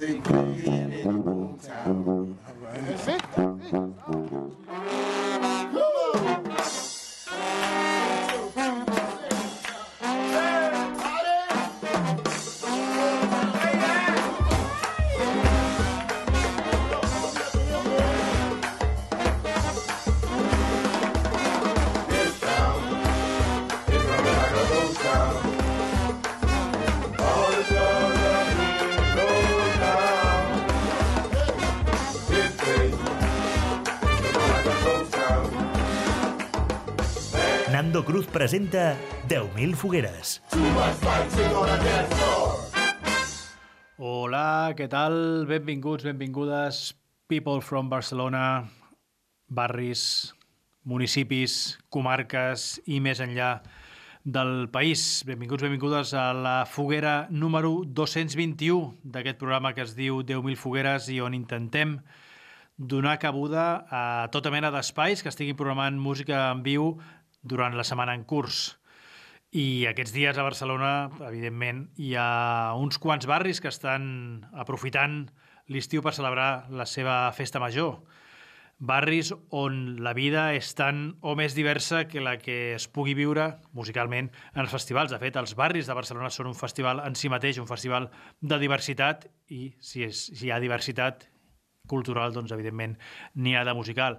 That's 0.00 0.22
it. 3.08 4.19
Presenta 38.60 38.94
10.000 39.26 39.72
fogueres. 39.74 40.42
Hola, 43.96 44.74
què 44.76 44.88
tal? 44.92 45.46
Benvinguts, 45.48 46.04
benvingudes, 46.04 46.92
people 47.24 47.64
from 47.64 47.88
Barcelona, 47.88 48.68
barris, 49.48 50.34
municipis, 50.84 51.78
comarques 51.88 52.82
i 52.84 53.00
més 53.00 53.24
enllà 53.24 53.62
del 54.28 54.68
país. 54.68 55.22
Benvinguts, 55.24 55.64
benvingudes 55.64 56.12
a 56.12 56.34
la 56.36 56.58
foguera 56.68 57.30
número 57.30 57.86
221 57.86 58.98
d'aquest 59.00 59.40
programa 59.40 59.72
que 59.72 59.88
es 59.88 59.96
diu 59.96 60.20
10.000 60.20 60.60
fogueres 60.60 61.08
i 61.08 61.22
on 61.24 61.32
intentem 61.32 62.02
donar 62.76 63.18
cabuda 63.20 63.86
a 63.88 64.28
tota 64.32 64.52
mena 64.52 64.70
d'espais 64.72 65.20
que 65.24 65.28
estiguin 65.32 65.56
programant 65.56 65.96
música 66.00 66.50
en 66.50 66.62
viu 66.64 66.94
durant 67.42 67.76
la 67.76 67.86
setmana 67.86 68.14
en 68.14 68.24
curs. 68.24 68.76
I 69.50 69.86
aquests 69.90 70.14
dies 70.14 70.38
a 70.38 70.46
Barcelona, 70.46 71.10
evidentment, 71.26 71.88
hi 71.98 72.14
ha 72.14 72.76
uns 72.78 73.00
quants 73.02 73.26
barris 73.26 73.58
que 73.60 73.70
estan 73.72 74.46
aprofitant 74.54 75.24
l'estiu 75.70 76.02
per 76.02 76.14
celebrar 76.14 76.68
la 76.70 76.86
seva 76.86 77.24
festa 77.34 77.62
major. 77.62 77.98
Barris 78.80 79.34
on 79.52 79.98
la 80.00 80.14
vida 80.16 80.54
és 80.56 80.70
tan 80.72 81.18
o 81.20 81.34
més 81.36 81.52
diversa 81.52 82.06
que 82.08 82.22
la 82.24 82.38
que 82.40 82.76
es 82.78 82.86
pugui 82.88 83.12
viure 83.18 83.58
musicalment 83.76 84.30
en 84.54 84.62
els 84.62 84.72
festivals. 84.72 85.12
De 85.12 85.18
fet, 85.20 85.36
els 85.36 85.52
barris 85.58 85.90
de 85.90 85.96
Barcelona 85.98 86.30
són 86.32 86.48
un 86.48 86.56
festival 86.56 87.02
en 87.04 87.18
si 87.18 87.28
mateix, 87.28 87.60
un 87.60 87.68
festival 87.68 88.08
de 88.40 88.58
diversitat, 88.62 89.26
i 89.52 89.74
si, 89.84 90.06
és, 90.06 90.22
si 90.32 90.46
hi 90.46 90.54
ha 90.54 90.62
diversitat 90.62 91.26
cultural, 91.90 92.32
doncs, 92.32 92.54
evidentment, 92.56 92.96
n'hi 93.36 93.52
ha 93.58 93.66
de 93.68 93.76
musical. 93.76 94.16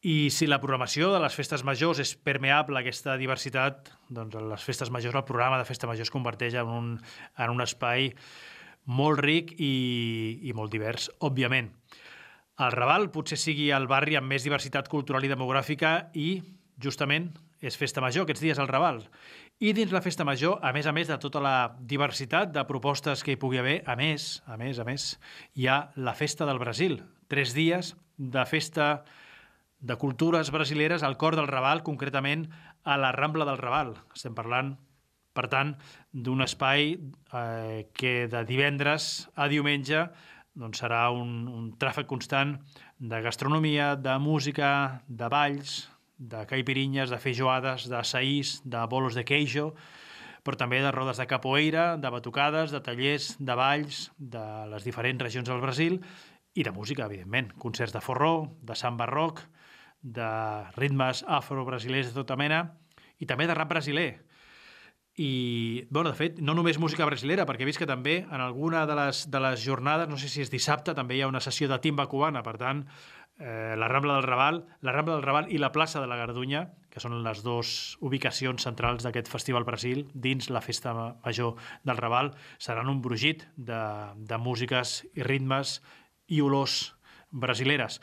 I 0.00 0.30
si 0.32 0.46
la 0.48 0.56
programació 0.62 1.10
de 1.12 1.18
les 1.20 1.34
festes 1.36 1.60
majors 1.60 1.98
és 2.00 2.14
permeable 2.16 2.78
a 2.78 2.80
aquesta 2.80 3.18
diversitat, 3.20 3.90
doncs 4.08 4.38
les 4.48 4.62
festes 4.64 4.88
majors, 4.88 5.18
el 5.18 5.26
programa 5.28 5.58
de 5.60 5.66
festa 5.68 5.90
major 5.90 6.08
es 6.08 6.12
converteix 6.14 6.56
en 6.56 6.70
un, 6.72 6.86
en 7.36 7.52
un 7.52 7.60
espai 7.60 8.08
molt 8.88 9.20
ric 9.20 9.52
i, 9.60 10.40
i 10.48 10.56
molt 10.56 10.72
divers, 10.72 11.10
òbviament. 11.20 11.68
El 12.64 12.72
Raval 12.72 13.10
potser 13.12 13.36
sigui 13.40 13.68
el 13.76 13.90
barri 13.92 14.16
amb 14.16 14.32
més 14.32 14.44
diversitat 14.44 14.88
cultural 14.88 15.24
i 15.24 15.32
demogràfica 15.32 15.92
i, 16.16 16.40
justament, 16.80 17.28
és 17.60 17.76
festa 17.76 18.00
major 18.00 18.24
aquests 18.24 18.40
dies 18.40 18.58
al 18.58 18.72
Raval. 18.72 19.04
I 19.60 19.74
dins 19.76 19.92
la 19.92 20.00
festa 20.00 20.24
major, 20.24 20.62
a 20.64 20.72
més 20.72 20.88
a 20.88 20.96
més 20.96 21.12
de 21.12 21.20
tota 21.20 21.44
la 21.44 21.56
diversitat 21.76 22.56
de 22.56 22.64
propostes 22.64 23.20
que 23.20 23.36
hi 23.36 23.40
pugui 23.40 23.60
haver, 23.60 23.82
a 23.84 24.00
més, 24.00 24.38
a 24.48 24.56
més, 24.56 24.80
a 24.80 24.88
més, 24.88 25.10
hi 25.60 25.68
ha 25.68 25.90
la 26.00 26.16
Festa 26.16 26.48
del 26.48 26.60
Brasil. 26.62 27.02
Tres 27.28 27.52
dies 27.52 27.98
de 28.16 28.48
festa 28.48 28.94
major 28.94 29.19
de 29.80 29.96
cultures 29.96 30.50
brasileres 30.52 31.02
al 31.02 31.16
cor 31.16 31.36
del 31.36 31.48
Raval, 31.48 31.82
concretament 31.82 32.48
a 32.84 32.96
la 33.00 33.12
Rambla 33.12 33.46
del 33.48 33.58
Raval. 33.58 33.94
Estem 34.14 34.36
parlant, 34.36 34.74
per 35.32 35.48
tant, 35.48 35.74
d'un 36.12 36.44
espai 36.44 36.92
eh, 36.96 37.88
que 37.96 38.28
de 38.28 38.44
divendres 38.44 39.30
a 39.34 39.48
diumenge 39.48 40.08
doncs 40.60 40.82
serà 40.82 41.06
un, 41.14 41.46
un 41.48 41.70
tràfic 41.80 42.08
constant 42.10 42.56
de 42.98 43.20
gastronomia, 43.24 43.94
de 43.96 44.18
música, 44.18 45.02
de 45.08 45.28
balls, 45.32 45.88
de 46.18 46.44
caipirinyes, 46.46 47.08
de 47.08 47.18
feijoades, 47.22 47.86
de 47.88 48.02
saís, 48.04 48.58
de 48.64 48.82
bolos 48.90 49.16
de 49.16 49.24
queijo, 49.24 49.70
però 50.44 50.58
també 50.60 50.80
de 50.82 50.90
rodes 50.92 51.20
de 51.20 51.28
capoeira, 51.28 51.94
de 51.96 52.10
batucades, 52.12 52.74
de 52.74 52.80
tallers, 52.84 53.34
de 53.38 53.56
balls 53.56 54.10
de 54.18 54.44
les 54.72 54.84
diferents 54.84 55.22
regions 55.22 55.48
del 55.48 55.62
Brasil 55.64 56.00
i 56.52 56.64
de 56.66 56.72
música, 56.72 57.06
evidentment. 57.06 57.52
Concerts 57.62 57.94
de 57.94 58.02
forró, 58.04 58.50
de 58.60 58.76
samba 58.76 59.06
rock, 59.08 59.44
de 60.02 60.30
ritmes 60.76 61.24
afro-brasilers 61.28 62.10
de 62.10 62.16
tota 62.22 62.36
mena 62.40 62.64
i 63.20 63.28
també 63.28 63.46
de 63.46 63.56
rap 63.56 63.68
brasiler. 63.68 64.22
I, 65.20 65.84
bueno, 65.90 66.08
de 66.12 66.16
fet, 66.16 66.38
no 66.40 66.54
només 66.56 66.78
música 66.80 67.04
brasilera, 67.04 67.44
perquè 67.44 67.66
he 67.66 67.68
vist 67.68 67.80
que 67.82 67.88
també 67.88 68.22
en 68.22 68.40
alguna 68.40 68.86
de 68.88 68.94
les, 68.96 69.26
de 69.28 69.40
les 69.42 69.60
jornades, 69.60 70.08
no 70.08 70.16
sé 70.16 70.30
si 70.32 70.40
és 70.40 70.52
dissabte, 70.52 70.94
també 70.96 71.18
hi 71.18 71.24
ha 71.24 71.28
una 71.28 71.42
sessió 71.44 71.68
de 71.68 71.76
timba 71.82 72.06
cubana, 72.08 72.40
per 72.46 72.54
tant, 72.62 72.86
eh, 73.40 73.74
la 73.76 73.88
Rambla 73.88 74.14
del 74.14 74.28
Raval, 74.28 74.62
la 74.80 74.94
Rambla 74.96 75.18
del 75.18 75.26
Raval 75.26 75.50
i 75.52 75.58
la 75.58 75.72
plaça 75.72 76.00
de 76.00 76.08
la 76.08 76.16
Gardunya, 76.16 76.70
que 76.90 77.02
són 77.02 77.18
les 77.24 77.42
dues 77.44 77.98
ubicacions 78.00 78.64
centrals 78.64 79.04
d'aquest 79.04 79.28
Festival 79.28 79.66
Brasil, 79.68 80.06
dins 80.14 80.48
la 80.48 80.62
festa 80.64 80.94
major 80.94 81.56
del 81.84 82.00
Raval, 82.00 82.32
seran 82.58 82.88
un 82.88 83.02
brugit 83.02 83.44
de, 83.56 83.82
de 84.16 84.38
músiques 84.38 85.00
i 85.12 85.26
ritmes 85.26 85.80
i 86.28 86.40
olors 86.40 86.94
brasileres. 87.30 88.00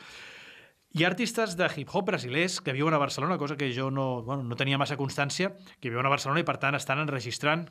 Hi 0.96 1.04
ha 1.04 1.08
artistes 1.10 1.52
de 1.52 1.66
hip-hop 1.76 2.06
brasilers 2.08 2.62
que 2.64 2.72
viuen 2.72 2.94
a 2.96 2.98
Barcelona, 2.98 3.36
cosa 3.36 3.58
que 3.60 3.66
jo 3.76 3.90
no, 3.92 4.22
bueno, 4.24 4.46
no 4.48 4.56
tenia 4.56 4.78
massa 4.80 4.96
constància, 4.96 5.50
que 5.82 5.90
viuen 5.92 6.06
a 6.08 6.12
Barcelona 6.14 6.40
i, 6.40 6.46
per 6.48 6.56
tant, 6.62 6.78
estan 6.78 7.02
enregistrant 7.02 7.66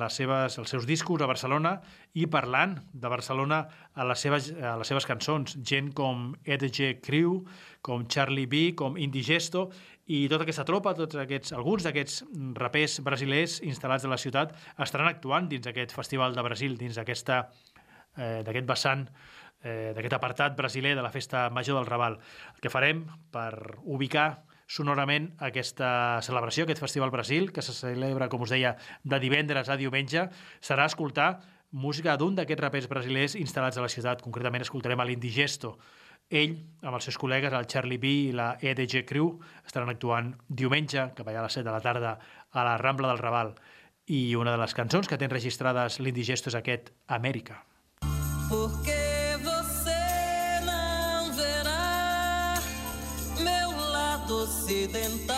les 0.00 0.16
seves, 0.16 0.56
els 0.62 0.72
seus 0.72 0.86
discos 0.88 1.20
a 1.20 1.28
Barcelona 1.28 1.74
i 2.16 2.24
parlant 2.30 2.78
de 2.94 3.10
Barcelona 3.12 3.58
a 3.92 4.06
les 4.08 4.24
seves, 4.24 4.48
a 4.56 4.78
les 4.80 4.88
seves 4.88 5.04
cançons. 5.04 5.58
Gent 5.60 5.92
com 5.92 6.30
EDG 6.40 7.02
Crew, 7.04 7.42
com 7.84 8.08
Charlie 8.08 8.48
B, 8.48 8.64
com 8.80 8.96
Indigesto 8.96 9.66
i 10.08 10.24
tota 10.32 10.48
aquesta 10.48 10.64
tropa, 10.64 10.96
tots 10.96 11.20
aquests, 11.20 11.52
alguns 11.52 11.84
d'aquests 11.84 12.22
rapers 12.56 12.96
brasilers 13.04 13.60
instal·lats 13.60 14.08
a 14.08 14.14
la 14.14 14.20
ciutat 14.24 14.56
estaran 14.80 15.12
actuant 15.12 15.52
dins 15.52 15.68
aquest 15.68 15.92
Festival 15.92 16.32
de 16.32 16.48
Brasil, 16.48 16.80
dins 16.80 16.96
d'aquesta 16.96 17.42
eh, 18.16 18.40
d'aquest 18.46 18.72
vessant 18.72 19.08
eh, 19.64 19.92
d'aquest 19.96 20.14
apartat 20.14 20.56
brasiler 20.56 20.94
de 20.94 21.02
la 21.02 21.10
festa 21.10 21.48
major 21.50 21.80
del 21.80 21.88
Raval. 21.88 22.20
El 22.54 22.60
que 22.62 22.70
farem 22.72 23.06
per 23.34 23.80
ubicar 23.82 24.44
sonorament 24.66 25.32
aquesta 25.44 26.20
celebració, 26.24 26.64
aquest 26.64 26.80
Festival 26.80 27.10
Brasil, 27.12 27.50
que 27.52 27.62
se 27.62 27.74
celebra, 27.76 28.28
com 28.32 28.44
us 28.44 28.54
deia, 28.54 28.76
de 29.02 29.20
divendres 29.20 29.68
a 29.68 29.76
diumenge, 29.80 30.28
serà 30.64 30.86
escoltar 30.88 31.42
música 31.74 32.16
d'un 32.16 32.36
d'aquests 32.38 32.62
rapers 32.62 32.88
brasilers 32.88 33.34
instal·lats 33.36 33.78
a 33.78 33.84
la 33.84 33.92
ciutat. 33.92 34.22
Concretament 34.22 34.62
escoltarem 34.64 35.00
a 35.00 35.06
l'Indigesto. 35.08 35.74
Ell, 36.30 36.56
amb 36.80 36.96
els 36.96 37.04
seus 37.04 37.18
col·legues, 37.20 37.52
el 37.52 37.68
Charlie 37.68 38.00
B 38.00 38.12
i 38.30 38.32
la 38.32 38.54
EDG 38.62 39.04
Crew, 39.08 39.34
estaran 39.66 39.92
actuant 39.92 40.32
diumenge, 40.48 41.10
cap 41.18 41.28
allà 41.28 41.42
a 41.42 41.48
les 41.48 41.58
7 41.60 41.66
de 41.66 41.74
la 41.74 41.82
tarda, 41.84 42.16
a 42.50 42.64
la 42.64 42.78
Rambla 42.80 43.12
del 43.12 43.20
Raval. 43.20 43.54
I 44.08 44.34
una 44.36 44.54
de 44.54 44.60
les 44.60 44.76
cançons 44.76 45.08
que 45.08 45.18
tenen 45.20 45.34
registrades 45.34 46.00
l'Indigesto 46.00 46.52
és 46.52 46.60
aquest 46.60 46.92
Amèrica. 47.08 47.60
Porque 48.48 48.93
ocidental. 54.74 55.36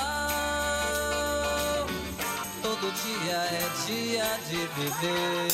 Todo 2.63 2.91
dia 2.93 3.37
é 3.37 3.69
dia 3.87 4.25
de 4.49 4.57
viver 4.75 5.53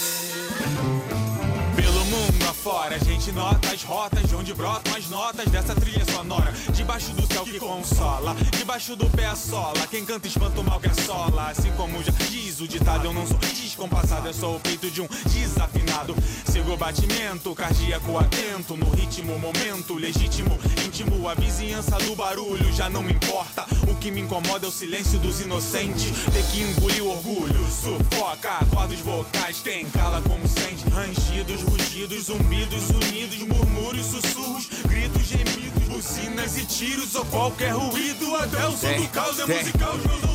afora. 2.63 2.95
A 2.95 2.99
gente 2.99 3.33
nota 3.33 3.73
as 3.73 3.83
rotas 3.83 4.23
de 4.29 4.37
onde 4.37 4.55
brotam 4.55 4.95
as 4.95 5.09
notas 5.09 5.47
dessa 5.47 5.75
trilha 5.75 6.05
sonora. 6.05 6.53
Debaixo 6.73 7.13
do 7.13 7.27
céu 7.27 7.43
que 7.43 7.59
consola, 7.59 8.37
debaixo 8.57 8.95
do 8.95 9.07
pé 9.11 9.27
a 9.27 9.35
sola. 9.35 9.85
Quem 9.91 10.05
canta 10.05 10.29
espanta 10.29 10.61
o 10.61 10.65
mal 10.65 10.79
que 10.79 10.89
assola. 10.89 11.51
Assim 11.51 11.73
como 11.73 12.01
já 12.05 12.13
diz 12.31 12.61
o 12.61 12.69
ditado, 12.69 13.07
eu 13.07 13.13
não 13.13 13.27
sou 13.27 13.37
descompassado, 13.39 14.29
eu 14.29 14.35
sou 14.35 14.57
o 14.57 14.61
peito 14.61 14.89
de 14.91 15.03
um 15.03 15.09
desafinado. 15.27 16.15
Sigo 16.45 16.73
o 16.73 16.77
batimento, 16.77 17.53
cardíaco 17.53 18.17
atento, 18.17 18.77
no 18.77 18.89
ritmo, 18.91 19.37
momento 19.41 19.95
legítimo, 19.95 20.57
íntimo. 20.87 21.29
A 21.29 21.35
vizinhança 21.35 21.99
do 21.99 22.15
barulho 22.15 22.73
já 22.73 22.89
não 22.89 23.03
me 23.03 23.13
importa. 23.13 23.67
O 23.91 23.97
que 23.97 24.11
me 24.11 24.21
incomoda 24.21 24.67
é 24.67 24.69
o 24.69 24.73
silêncio 24.73 25.19
dos 25.19 25.41
inocentes. 25.41 26.13
Ter 26.33 26.45
que 26.47 26.63
engolir 26.63 27.03
o 27.03 27.11
orgulho, 27.11 27.67
sufoca. 27.71 28.65
Cordas 28.73 29.01
vocais, 29.01 29.61
quem 29.61 29.85
cala 29.87 30.23
como 30.23 30.47
sente. 30.47 30.89
Rangidos, 30.91 31.63
rugidos 31.63 31.83
rugidos, 32.03 32.31
zumbidos, 32.53 32.91
unidos, 32.91 33.39
murmúrios, 33.49 34.07
sussurros, 34.07 34.69
gritos, 34.85 35.23
gemidos, 35.23 35.83
buzinas 35.89 36.59
e 36.59 36.67
tiros 36.67 37.15
ou 37.15 37.25
qualquer 37.27 37.73
ruído. 37.73 38.37
Até 38.37 38.67
o 38.67 38.73
som 38.73 38.93
do 38.95 39.09
caos 39.09 39.39
é 39.39 39.47
musical 39.47 39.95
os 39.95 40.05
meus. 40.05 40.32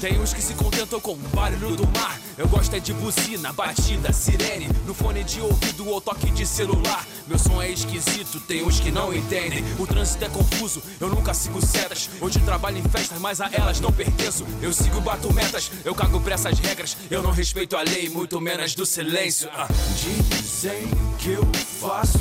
Tem 0.00 0.18
uns 0.20 0.32
que 0.32 0.42
se 0.42 0.54
contentam 0.54 1.00
com 1.00 1.12
o 1.12 1.16
barulho 1.34 1.76
do 1.76 1.86
mar. 1.98 2.20
Eu 2.36 2.46
gosto 2.48 2.74
é 2.74 2.80
de 2.80 2.92
buzina, 2.92 3.52
batida, 3.52 4.12
sirene. 4.12 4.68
No 4.86 4.92
fone 4.92 5.24
de 5.24 5.40
ouvido 5.40 5.88
ou 5.88 6.00
toque 6.00 6.30
de 6.30 6.46
celular. 6.46 7.06
Meu 7.26 7.38
som 7.38 7.60
é 7.60 7.70
esquisito, 7.70 8.38
tem 8.40 8.62
uns 8.62 8.78
que 8.78 8.90
não 8.90 9.12
entendem. 9.12 9.64
O 9.78 9.86
trânsito 9.86 10.24
é 10.24 10.28
confuso, 10.28 10.82
eu 11.00 11.08
nunca 11.08 11.32
sigo 11.34 11.64
setas. 11.64 12.10
Hoje 12.20 12.38
trabalho 12.40 12.78
em 12.78 12.82
festas, 12.82 13.18
mas 13.18 13.40
a 13.40 13.48
elas 13.52 13.80
não 13.80 13.90
pertenço. 13.92 14.46
Eu 14.62 14.72
sigo, 14.72 15.00
bato 15.00 15.32
metas, 15.32 15.70
eu 15.84 15.94
cago 15.94 16.20
pra 16.20 16.34
essas 16.34 16.58
regras. 16.58 16.96
Eu 17.10 17.22
não 17.22 17.30
respeito 17.30 17.76
a 17.76 17.82
lei, 17.82 18.08
muito 18.08 18.40
menos 18.40 18.74
do 18.74 18.84
silêncio. 18.84 19.48
Ah. 19.54 19.66
Dizem 19.96 20.88
que 21.18 21.32
eu 21.32 21.44
faço 21.80 22.20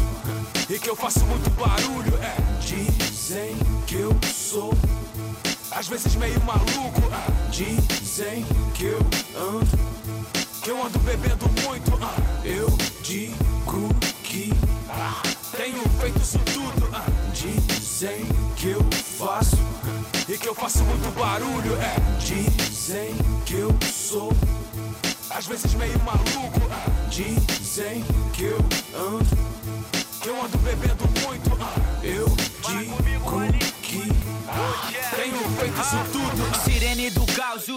e 0.70 0.80
que 0.80 0.90
eu 0.90 0.96
faço 0.96 1.26
muito 1.26 1.50
barulho. 1.52 2.16
É, 2.24 2.36
dizem 2.62 3.56
que 3.86 3.96
eu 3.96 4.16
sou 4.34 4.74
às 5.76 5.88
vezes 5.88 6.16
meio 6.16 6.42
maluco. 6.44 7.02
Ah. 7.12 7.28
Dizem 7.52 8.46
que 8.74 8.86
eu 8.86 9.00
ando, 9.38 9.80
que 10.64 10.72
eu 10.72 10.84
ando 10.84 11.00
bebendo 11.00 11.46
muito. 11.64 12.00
Ah. 12.02 12.16
Eu 12.44 12.70
digo 13.04 13.94
que 14.24 14.54
ah, 14.90 15.22
tenho 15.56 15.82
feito 16.00 16.22
isso 16.22 16.40
tudo. 16.40 16.90
Dizem 17.34 18.26
que 18.56 18.70
eu 18.70 18.84
faço 19.18 19.58
e 20.28 20.38
que 20.38 20.48
eu 20.48 20.56
faço 20.56 20.84
muito 20.84 21.14
barulho. 21.20 21.76
É, 21.82 21.96
dizem 22.20 23.14
que 23.46 23.56
eu 23.56 23.76
sou 23.92 24.32
às 25.30 25.46
vezes 25.46 25.74
meio 25.74 26.00
maluco. 26.00 26.62
Dizem 27.10 28.04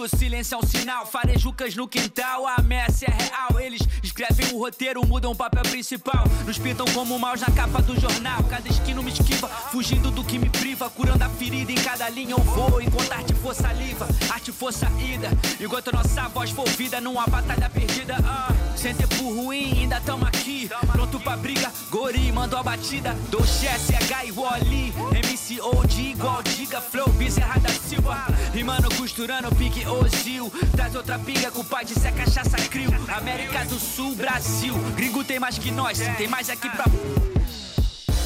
silêncio 0.09 0.55
é 0.55 0.57
um 0.57 0.65
sinal. 0.65 1.05
Farejucas 1.05 1.75
no 1.75 1.87
quintal, 1.87 2.45
a 2.47 2.55
ameaça 2.55 3.05
é 3.05 3.11
real. 3.11 3.59
Eles 3.59 3.81
escrevem 4.03 4.53
o 4.53 4.59
roteiro, 4.59 5.05
mudam 5.05 5.31
o 5.31 5.35
papel 5.35 5.63
principal. 5.63 6.23
Nos 6.45 6.57
pintam 6.57 6.85
como 6.93 7.17
maus 7.17 7.41
na 7.41 7.51
capa 7.51 7.81
do 7.81 7.99
jornal. 7.99 8.43
Cada 8.43 8.67
esquina 8.67 9.01
me 9.01 9.11
esquiva, 9.11 9.47
fugindo 9.47 10.11
do 10.11 10.23
que 10.23 10.37
me 10.37 10.49
priva. 10.49 10.89
Curando 10.89 11.23
a 11.23 11.29
ferida 11.29 11.71
em 11.71 11.75
cada 11.75 12.09
linha 12.09 12.31
eu 12.31 12.39
vou. 12.39 12.81
Enquanto 12.81 13.11
arte 13.11 13.33
for 13.35 13.53
saliva, 13.53 14.07
arte 14.29 14.51
for 14.51 14.73
saída. 14.73 15.29
Enquanto 15.59 15.91
nossa 15.91 16.27
voz 16.29 16.49
for 16.49 16.67
vida 16.69 16.99
numa 16.99 17.25
batalha 17.27 17.69
perdida. 17.69 18.15
Ah, 18.23 18.53
sem 18.75 18.93
tempo 18.93 19.29
ruim, 19.33 19.81
ainda 19.81 20.01
tamo 20.01 20.25
aqui. 20.25 20.69
Pronto 20.91 21.19
pra 21.19 21.37
briga, 21.37 21.71
Gori 21.89 22.31
mandou 22.31 22.59
a 22.59 22.63
batida. 22.63 23.13
Do 23.29 23.45
Chess, 23.45 23.93
H 23.93 24.25
e 24.25 24.31
Wally. 24.31 24.93
MC 25.15 25.59
Old 25.61 26.01
igual 26.01 26.41
diga, 26.43 26.81
flow, 26.81 27.09
Bezerra 27.09 27.59
da 27.59 27.69
Silva. 27.69 28.27
Rimando, 28.53 28.93
costurando, 28.95 29.53
pique 29.55 29.85
Ozil. 29.99 30.51
Traz 30.75 30.95
outra 30.95 31.19
pinga 31.19 31.51
com 31.51 31.61
o 31.61 31.65
pai 31.65 31.85
de 31.85 31.93
ser 31.93 32.13
cachaça 32.13 32.57
crio. 32.69 32.89
América 33.09 33.65
do 33.65 33.79
Sul, 33.79 34.15
Brasil. 34.15 34.73
Gringo 34.95 35.23
tem 35.23 35.39
mais 35.39 35.57
que 35.57 35.71
nós, 35.71 35.99
tem 36.17 36.27
mais 36.27 36.49
aqui 36.49 36.69
pra. 36.69 36.85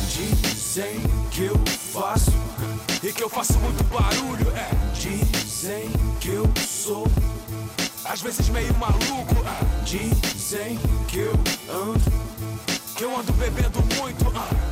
Dizem 0.10 1.02
que 1.31 1.46
eu 1.46 1.58
faço 1.92 2.31
e 3.02 3.12
que 3.12 3.24
eu 3.24 3.30
faço 3.30 3.58
muito 3.60 3.84
barulho. 3.86 4.52
É, 4.56 4.70
dizem 4.94 5.90
que 6.20 6.30
eu 6.30 6.50
sou 6.58 7.08
às 8.06 8.22
vezes 8.22 8.50
meio 8.50 8.74
maluco. 8.75 9.36
É, 9.46 9.84
dizem 9.86 10.78
que 11.08 11.20
eu 11.20 11.34
ando, 11.70 12.14
que 12.96 13.04
eu 13.04 13.18
ando 13.18 13.34
bebendo 13.34 13.80
muito. 13.98 14.25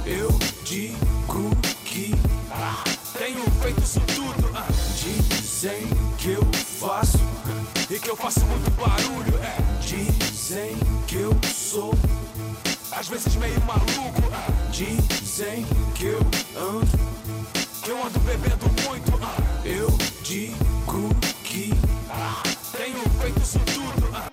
É, 0.05 0.11
eu 0.11 0.31
digo 0.63 1.55
que 1.85 2.13
tenho 3.17 3.43
feito 3.61 3.81
isso 3.81 3.99
tudo. 4.15 4.51
Ah. 4.55 4.67
Dizem 4.95 5.87
faço 6.81 7.19
e 7.91 7.99
que 7.99 8.09
eu 8.09 8.15
faço 8.15 8.43
muito 8.47 8.71
barulho. 8.71 9.37
É. 9.37 9.55
Dizem 9.85 10.75
que 11.07 11.17
eu 11.17 11.31
sou 11.43 11.93
às 12.91 13.07
vezes 13.07 13.35
meio 13.35 13.61
maluco. 13.61 14.23
Ah. 14.33 14.71
Dizem 14.71 15.63
que 15.95 16.05
eu 16.05 16.19
ando, 16.57 16.97
que 17.83 17.89
eu 17.91 18.03
ando 18.03 18.19
bebendo 18.21 18.65
muito. 18.87 19.11
Ah. 19.21 19.37
Eu 19.63 19.89
digo 20.23 21.09
que 21.43 21.69
tenho 22.75 22.99
feito 23.21 23.39
isso 23.39 23.59
tudo. 23.59 24.31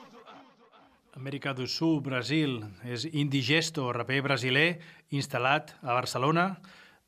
Amèrica 1.14 1.52
do 1.52 1.66
Sul, 1.66 2.00
Brasil, 2.00 2.64
és 2.82 3.04
Indigesto, 3.04 3.90
raper 3.90 4.22
brasiler, 4.22 4.78
instal·lat 5.12 5.74
a 5.82 5.92
Barcelona, 5.92 6.56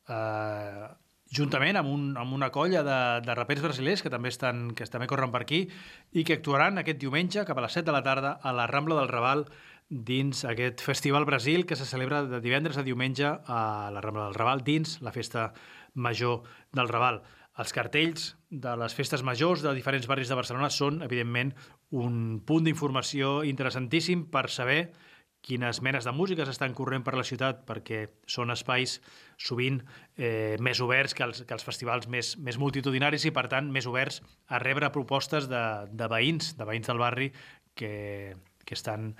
eh, 0.06 0.90
juntament 1.30 1.78
amb, 1.78 1.90
un, 1.90 2.06
amb 2.18 2.34
una 2.34 2.50
colla 2.50 2.82
de, 2.86 3.00
de 3.24 3.34
rapers 3.38 3.62
brasilers 3.62 4.02
que 4.02 4.10
també, 4.10 4.32
estan, 4.32 4.70
que 4.74 4.86
també 4.90 5.06
corren 5.10 5.30
per 5.30 5.44
aquí 5.44 5.64
i 6.12 6.24
que 6.26 6.38
actuaran 6.38 6.80
aquest 6.80 6.98
diumenge 7.02 7.44
cap 7.46 7.58
a 7.58 7.64
les 7.66 7.76
7 7.78 7.86
de 7.86 7.94
la 7.94 8.04
tarda 8.06 8.36
a 8.42 8.54
la 8.56 8.66
Rambla 8.70 8.98
del 8.98 9.10
Raval 9.12 9.46
dins 9.90 10.44
aquest 10.46 10.82
Festival 10.86 11.26
Brasil 11.26 11.66
que 11.66 11.78
se 11.78 11.86
celebra 11.86 12.22
de 12.26 12.40
divendres 12.42 12.78
a 12.78 12.86
diumenge 12.86 13.26
a 13.26 13.90
la 13.94 14.02
Rambla 14.02 14.28
del 14.28 14.38
Raval 14.38 14.64
dins 14.66 14.98
la 15.02 15.14
festa 15.14 15.52
major 15.94 16.42
del 16.72 16.90
Raval. 16.90 17.22
Els 17.58 17.74
cartells 17.74 18.34
de 18.50 18.74
les 18.78 18.94
festes 18.94 19.22
majors 19.26 19.62
de 19.62 19.74
diferents 19.74 20.06
barris 20.08 20.30
de 20.30 20.38
Barcelona 20.38 20.70
són, 20.70 21.02
evidentment, 21.06 21.52
un 21.90 22.40
punt 22.46 22.66
d'informació 22.66 23.40
interessantíssim 23.44 24.28
per 24.30 24.46
saber 24.48 24.92
quines 25.40 25.80
menes 25.82 26.04
de 26.04 26.12
músiques 26.12 26.48
estan 26.52 26.74
corrent 26.76 27.04
per 27.06 27.16
la 27.16 27.24
ciutat 27.26 27.64
perquè 27.68 28.02
són 28.28 28.52
espais 28.52 28.98
sovint 29.40 29.80
eh, 30.16 30.56
més 30.60 30.80
oberts 30.84 31.16
que 31.16 31.24
els, 31.24 31.42
que 31.48 31.56
els 31.56 31.64
festivals 31.64 32.08
més, 32.12 32.34
més 32.38 32.60
multitudinaris 32.60 33.24
i, 33.24 33.32
per 33.34 33.46
tant, 33.52 33.70
més 33.72 33.88
oberts 33.88 34.20
a 34.48 34.60
rebre 34.60 34.92
propostes 34.92 35.48
de, 35.50 35.64
de 35.90 36.10
veïns, 36.12 36.54
de 36.58 36.68
veïns 36.68 36.90
del 36.90 37.00
barri 37.00 37.30
que, 37.74 38.36
que 38.66 38.76
estan 38.76 39.14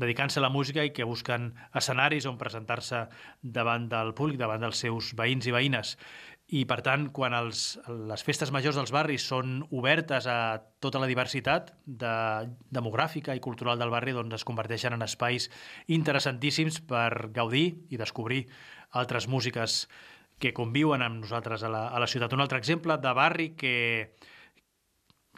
dedicant-se 0.00 0.40
a 0.40 0.42
la 0.42 0.50
música 0.50 0.84
i 0.86 0.92
que 0.96 1.06
busquen 1.06 1.50
escenaris 1.76 2.26
on 2.30 2.38
presentar-se 2.40 3.04
davant 3.42 3.88
del 3.90 4.14
públic, 4.16 4.38
davant 4.40 4.62
dels 4.64 4.80
seus 4.80 5.12
veïns 5.18 5.46
i 5.46 5.54
veïnes. 5.54 5.96
I, 6.50 6.64
per 6.66 6.80
tant, 6.82 7.04
quan 7.14 7.34
els, 7.36 7.78
les 8.10 8.22
festes 8.26 8.50
majors 8.50 8.74
dels 8.74 8.90
barris 8.90 9.22
són 9.30 9.60
obertes 9.70 10.26
a 10.26 10.58
tota 10.82 10.98
la 10.98 11.06
diversitat 11.06 11.70
de, 11.86 12.14
demogràfica 12.74 13.36
i 13.38 13.42
cultural 13.44 13.78
del 13.78 13.92
barri, 13.94 14.14
doncs 14.16 14.40
es 14.40 14.46
converteixen 14.48 14.96
en 14.96 15.06
espais 15.06 15.46
interessantíssims 15.86 16.80
per 16.90 17.30
gaudir 17.36 17.84
i 17.94 18.00
descobrir 18.00 18.48
altres 18.98 19.28
músiques 19.30 19.84
que 20.42 20.50
conviuen 20.56 21.04
amb 21.06 21.22
nosaltres 21.22 21.62
a 21.62 21.70
la, 21.70 21.86
a 21.94 22.02
la 22.02 22.10
ciutat. 22.10 22.34
Un 22.34 22.42
altre 22.42 22.58
exemple 22.58 22.98
de 22.98 23.14
barri 23.14 23.52
que, 23.54 24.16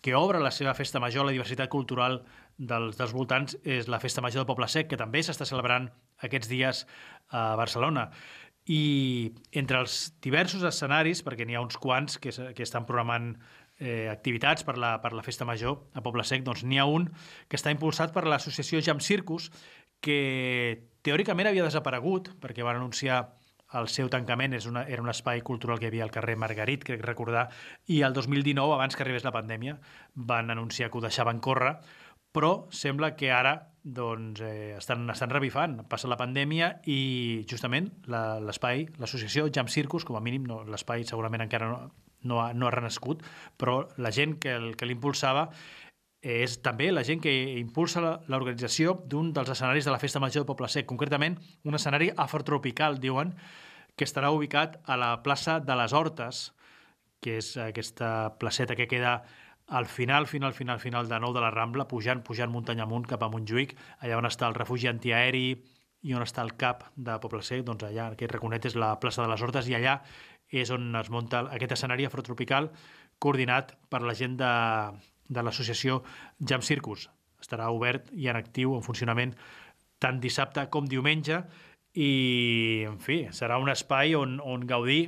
que 0.01 0.17
obre 0.17 0.41
la 0.41 0.55
seva 0.55 0.73
festa 0.79 1.03
major 1.03 1.27
a 1.27 1.29
la 1.29 1.37
diversitat 1.37 1.69
cultural 1.69 2.23
dels, 2.57 2.97
dels 2.97 3.13
voltants 3.13 3.57
és 3.65 3.89
la 3.91 4.01
Festa 4.01 4.23
Major 4.25 4.43
del 4.43 4.49
Poble 4.49 4.69
Sec, 4.71 4.89
que 4.89 5.01
també 5.01 5.23
s'està 5.25 5.45
celebrant 5.49 5.91
aquests 6.23 6.49
dies 6.49 6.87
a 7.29 7.53
Barcelona. 7.59 8.09
I 8.71 9.33
entre 9.59 9.81
els 9.83 10.13
diversos 10.23 10.63
escenaris, 10.63 11.25
perquè 11.27 11.47
n'hi 11.47 11.59
ha 11.59 11.65
uns 11.65 11.79
quants 11.83 12.19
que, 12.23 12.31
que 12.31 12.63
estan 12.63 12.87
programant 12.87 13.33
eh, 13.83 14.09
activitats 14.13 14.63
per 14.63 14.77
la, 14.79 14.95
per 15.03 15.13
la 15.17 15.25
Festa 15.27 15.47
Major 15.49 15.81
a 15.99 16.03
Poble 16.05 16.25
Sec, 16.25 16.45
doncs 16.47 16.63
n'hi 16.63 16.79
ha 16.79 16.87
un 16.87 17.09
que 17.49 17.59
està 17.59 17.75
impulsat 17.75 18.15
per 18.15 18.27
l'associació 18.31 18.83
Jam 18.85 19.03
Circus, 19.03 19.51
que 20.03 20.19
teòricament 21.03 21.51
havia 21.51 21.67
desaparegut, 21.67 22.33
perquè 22.43 22.63
van 22.67 22.79
anunciar 22.79 23.23
el 23.79 23.89
seu 23.89 24.11
tancament. 24.13 24.55
És 24.59 24.67
una, 24.69 24.85
era 24.85 25.03
un 25.03 25.11
espai 25.11 25.43
cultural 25.47 25.81
que 25.81 25.89
hi 25.89 25.93
havia 25.93 26.07
al 26.07 26.15
carrer 26.15 26.37
Margarit, 26.39 26.85
crec 26.87 27.05
recordar, 27.07 27.49
i 27.87 28.03
el 28.07 28.15
2019, 28.15 28.75
abans 28.77 28.97
que 28.97 29.05
arribés 29.07 29.27
la 29.27 29.35
pandèmia, 29.35 29.79
van 30.15 30.51
anunciar 30.55 30.91
que 30.91 31.01
ho 31.01 31.05
deixaven 31.05 31.41
córrer, 31.41 31.77
però 32.33 32.67
sembla 32.73 33.15
que 33.17 33.31
ara 33.33 33.55
doncs, 33.83 34.41
eh, 34.41 34.77
estan, 34.79 35.09
estan 35.11 35.31
revifant. 35.31 35.81
Passa 35.91 36.11
la 36.11 36.19
pandèmia 36.21 36.77
i 36.87 37.45
justament 37.51 37.91
l'espai, 38.07 38.87
la, 38.87 39.03
l'associació 39.03 39.49
Jam 39.53 39.69
Circus, 39.69 40.07
com 40.07 40.17
a 40.17 40.23
mínim, 40.25 40.47
no, 40.49 40.63
l'espai 40.65 41.05
segurament 41.09 41.45
encara 41.45 41.69
no, 41.71 41.81
no, 42.23 42.41
ha, 42.41 42.53
no 42.55 42.69
ha 42.69 42.75
renascut, 42.75 43.25
però 43.59 43.83
la 43.99 44.13
gent 44.15 44.39
que, 44.41 44.55
el, 44.55 44.75
que 44.79 44.87
l'impulsava 44.87 45.49
és 46.23 46.61
també 46.63 46.93
la 46.93 47.03
gent 47.03 47.19
que 47.19 47.33
impulsa 47.59 48.01
l'organització 48.31 48.95
d'un 49.11 49.33
dels 49.35 49.51
escenaris 49.51 49.89
de 49.89 49.91
la 49.91 49.99
Festa 49.99 50.23
Major 50.23 50.45
de 50.45 50.49
Poble 50.53 50.69
Sec, 50.71 50.87
concretament 50.87 51.35
un 51.67 51.75
escenari 51.75 52.13
afrotropical, 52.15 53.01
diuen, 53.03 53.35
que 53.99 54.07
estarà 54.07 54.31
ubicat 54.31 54.79
a 54.87 54.97
la 54.97 55.17
plaça 55.27 55.59
de 55.61 55.75
les 55.77 55.93
Hortes, 55.93 56.53
que 57.23 57.41
és 57.43 57.57
aquesta 57.59 58.37
placeta 58.39 58.79
que 58.79 58.87
queda 58.87 59.25
al 59.73 59.87
final, 59.87 60.27
final, 60.27 60.53
final, 60.53 60.81
final 60.81 61.09
de 61.09 61.19
nou 61.19 61.33
de 61.33 61.41
la 61.41 61.51
Rambla, 61.51 61.87
pujant, 61.89 62.21
pujant 62.21 62.51
muntanya 62.53 62.85
amunt 62.85 63.07
cap 63.09 63.23
a 63.25 63.31
Montjuïc, 63.33 63.73
allà 64.05 64.19
on 64.21 64.29
està 64.29 64.51
el 64.51 64.57
refugi 64.59 64.91
antiaeri 64.91 65.47
i 66.05 66.13
on 66.13 66.21
està 66.21 66.43
el 66.45 66.53
CAP 66.61 66.83
de 66.97 67.15
Poble 67.23 67.41
Sec, 67.47 67.63
doncs 67.65 67.87
allà, 67.89 68.11
aquest 68.13 68.35
raconet 68.35 68.69
és 68.69 68.77
la 68.77 68.91
plaça 69.01 69.25
de 69.25 69.31
les 69.33 69.41
Hortes 69.41 69.71
i 69.73 69.79
allà 69.79 69.97
és 70.53 70.69
on 70.77 70.93
es 71.01 71.09
munta 71.09 71.47
aquest 71.57 71.73
escenari 71.79 72.05
afrotropical 72.05 72.69
coordinat 73.23 73.73
per 73.89 74.03
la 74.05 74.13
gent 74.19 74.37
de, 74.37 74.53
de 75.33 75.47
l'associació 75.47 76.03
Jam 76.37 76.61
Circus. 76.61 77.09
Estarà 77.41 77.71
obert 77.73 78.13
i 78.13 78.29
en 78.29 78.37
actiu, 78.37 78.77
en 78.77 78.85
funcionament, 78.85 79.33
tant 80.05 80.21
dissabte 80.21 80.67
com 80.69 80.85
diumenge 80.85 81.41
i, 81.97 82.13
en 82.93 83.01
fi, 83.01 83.23
serà 83.33 83.57
un 83.57 83.73
espai 83.73 84.19
on, 84.21 84.37
on 84.45 84.69
gaudir 84.69 85.07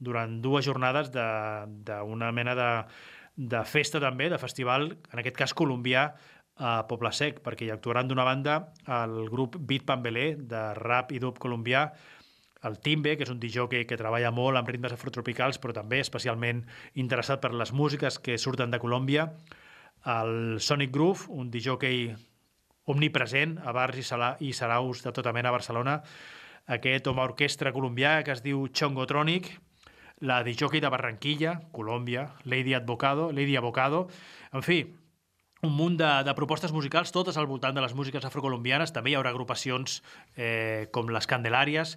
durant 0.00 0.40
dues 0.40 0.64
jornades 0.64 1.12
d'una 1.12 2.32
mena 2.32 2.56
de, 2.56 2.70
de 3.40 3.62
festa 3.64 4.00
també, 4.02 4.28
de 4.28 4.38
festival, 4.38 4.90
en 5.12 5.22
aquest 5.22 5.38
cas 5.38 5.56
colombià, 5.56 6.10
a 6.60 6.84
Poble 6.84 7.08
Sec, 7.16 7.38
perquè 7.40 7.64
hi 7.64 7.70
actuaran 7.72 8.08
d'una 8.08 8.26
banda 8.26 8.56
el 9.00 9.30
grup 9.32 9.56
Beat 9.56 9.86
Pambelé, 9.88 10.34
de 10.36 10.60
rap 10.76 11.14
i 11.16 11.20
dub 11.22 11.38
colombià, 11.40 11.86
el 12.68 12.76
Timbe, 12.84 13.14
que 13.16 13.24
és 13.24 13.32
un 13.32 13.40
DJ 13.40 13.86
que 13.88 13.96
treballa 13.96 14.28
molt 14.36 14.60
amb 14.60 14.68
ritmes 14.68 14.92
afrotropicals, 14.92 15.56
però 15.56 15.72
també 15.72 16.02
especialment 16.04 16.60
interessat 17.00 17.40
per 17.40 17.54
les 17.56 17.72
músiques 17.72 18.18
que 18.20 18.36
surten 18.36 18.70
de 18.70 18.80
Colòmbia, 18.82 19.30
el 20.04 20.60
Sonic 20.60 20.92
Groove, 20.92 21.30
un 21.32 21.48
DJ 21.48 21.78
omnipresent 22.92 23.56
a 23.64 23.72
bars 23.72 23.96
i, 23.96 24.04
sala, 24.04 24.34
i 24.44 24.52
saraus 24.52 25.00
de 25.06 25.14
tota 25.16 25.32
mena 25.32 25.48
a 25.48 25.56
Barcelona, 25.56 25.96
aquest 26.68 27.08
home 27.08 27.24
orquestra 27.24 27.72
colombià 27.72 28.18
que 28.22 28.36
es 28.36 28.44
diu 28.44 28.66
Chongotronic, 28.68 29.48
la 30.20 30.42
DJ 30.44 30.80
de 30.80 30.88
Barranquilla, 30.88 31.60
Colòmbia, 31.72 32.30
Lady 32.44 32.74
Advocado, 32.74 33.32
Lady 33.32 33.56
Avocado, 33.56 34.08
en 34.52 34.62
fi, 34.62 34.80
un 35.62 35.76
munt 35.76 35.96
de, 36.00 36.08
de 36.24 36.34
propostes 36.36 36.72
musicals, 36.72 37.12
totes 37.12 37.36
al 37.36 37.48
voltant 37.48 37.76
de 37.76 37.84
les 37.84 37.94
músiques 37.94 38.24
afrocolombianes. 38.24 38.92
També 38.96 39.12
hi 39.12 39.16
haurà 39.18 39.32
agrupacions 39.32 40.00
eh, 40.36 40.88
com 40.92 41.10
les 41.12 41.28
Candelàries 41.28 41.96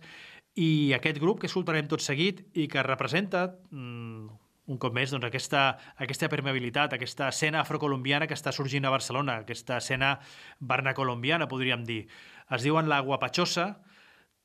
i 0.59 0.93
aquest 0.93 1.19
grup 1.19 1.39
que 1.41 1.49
escoltarem 1.49 1.87
tot 1.89 2.03
seguit 2.03 2.43
i 2.53 2.67
que 2.69 2.83
representa 2.85 3.47
mm, 3.71 4.27
un 4.71 4.79
cop 4.79 4.93
més 4.95 5.11
doncs, 5.11 5.25
aquesta, 5.27 5.63
aquesta 6.03 6.29
permeabilitat, 6.31 6.93
aquesta 6.93 7.29
escena 7.31 7.63
afrocolombiana 7.63 8.27
que 8.27 8.37
està 8.37 8.53
sorgint 8.55 8.85
a 8.85 8.93
Barcelona, 8.93 9.39
aquesta 9.43 9.79
escena 9.81 10.17
barnacolombiana, 10.59 11.49
podríem 11.51 11.83
dir. 11.87 12.05
Es 12.51 12.63
diuen 12.63 12.91
La 12.91 13.01
Guapachosa, 13.03 13.73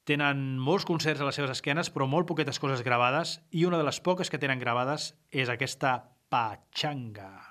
tenen 0.09 0.57
molts 0.63 0.87
concerts 0.89 1.21
a 1.21 1.29
les 1.29 1.37
seves 1.39 1.53
esquenes, 1.59 1.93
però 1.93 2.09
molt 2.09 2.29
poquetes 2.31 2.61
coses 2.63 2.85
gravades, 2.87 3.39
i 3.53 3.67
una 3.69 3.81
de 3.81 3.87
les 3.89 4.01
poques 4.01 4.33
que 4.33 4.41
tenen 4.41 4.63
gravades 4.63 5.13
és 5.31 5.53
aquesta 5.53 5.99
Pachanga. 6.33 7.48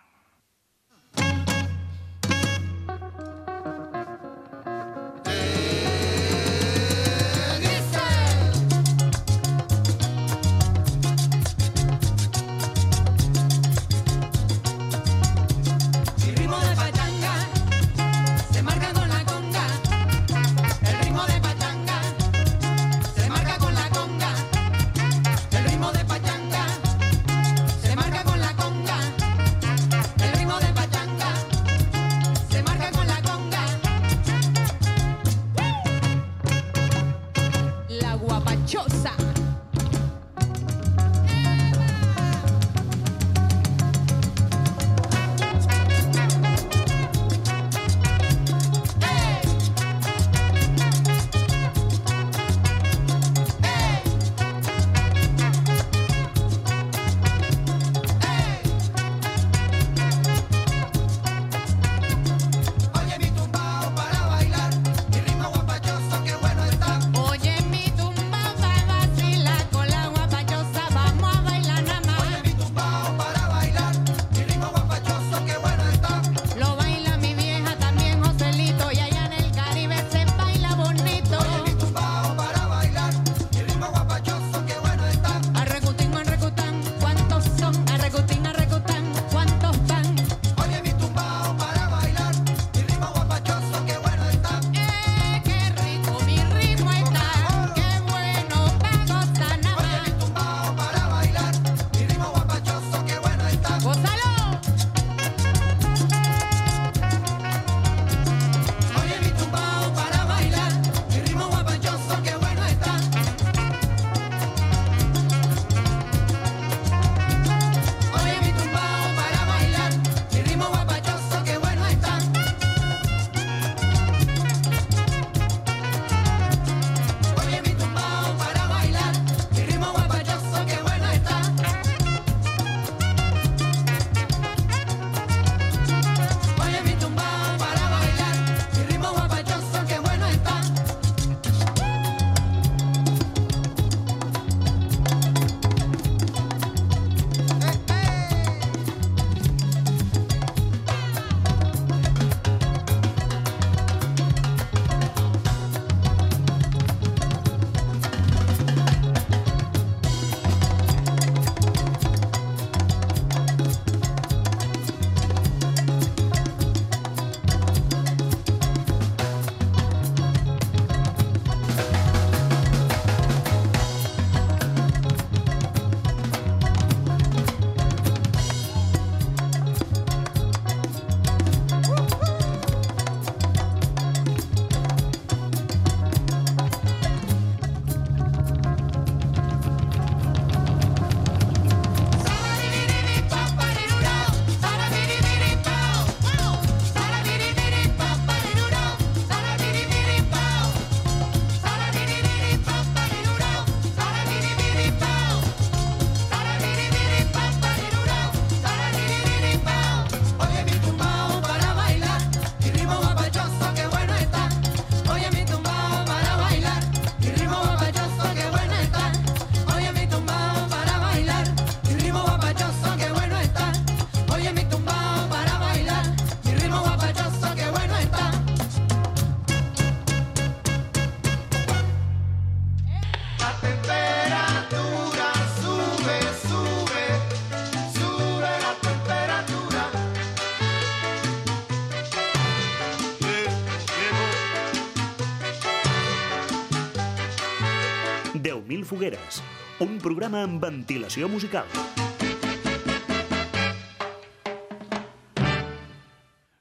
10.000 248.43 248.85
fogueres, 248.85 249.41
un 249.83 249.97
programa 250.03 250.43
amb 250.45 250.61
ventilació 250.63 251.29
musical. 251.29 251.67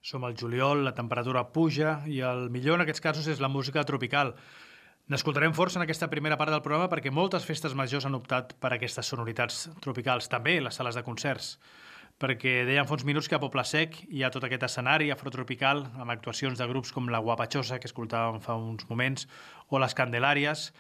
Som 0.06 0.25
al 0.25 0.37
juliol, 0.38 0.85
la 0.87 0.95
temperatura 0.95 1.47
puja 1.52 1.99
i 2.06 2.21
el 2.25 2.47
millor 2.54 2.78
en 2.78 2.87
aquests 2.87 3.02
casos 3.04 3.26
és 3.33 3.42
la 3.42 3.50
música 3.52 3.85
tropical. 3.88 4.35
N'escoltarem 5.11 5.54
força 5.54 5.80
en 5.80 5.87
aquesta 5.87 6.11
primera 6.11 6.38
part 6.38 6.54
del 6.54 6.62
programa 6.62 6.90
perquè 6.92 7.12
moltes 7.14 7.47
festes 7.47 7.75
majors 7.78 8.06
han 8.06 8.18
optat 8.18 8.54
per 8.62 8.73
aquestes 8.75 9.12
sonoritats 9.12 9.66
tropicals, 9.83 10.30
també 10.33 10.61
les 10.61 10.78
sales 10.78 10.99
de 10.99 11.04
concerts 11.06 11.56
perquè 12.23 12.62
dèiem 12.64 12.87
fa 12.88 12.97
uns 12.97 13.04
minuts 13.04 13.28
que 13.28 13.37
a 13.37 13.40
Poble 13.42 13.62
Sec 13.68 13.99
hi 14.09 14.23
ha 14.25 14.30
tot 14.33 14.45
aquest 14.47 14.64
escenari 14.71 15.11
afrotropical 15.12 15.83
amb 16.00 16.12
actuacions 16.14 16.56
de 16.59 16.68
grups 16.71 16.92
com 16.97 17.11
la 17.12 17.21
Guapachosa, 17.21 17.76
que 17.78 17.90
escoltàvem 17.90 18.40
fa 18.40 18.56
uns 18.56 18.87
moments, 18.88 19.26
o 19.68 19.80
les 19.83 19.95
Candelàries, 19.97 20.71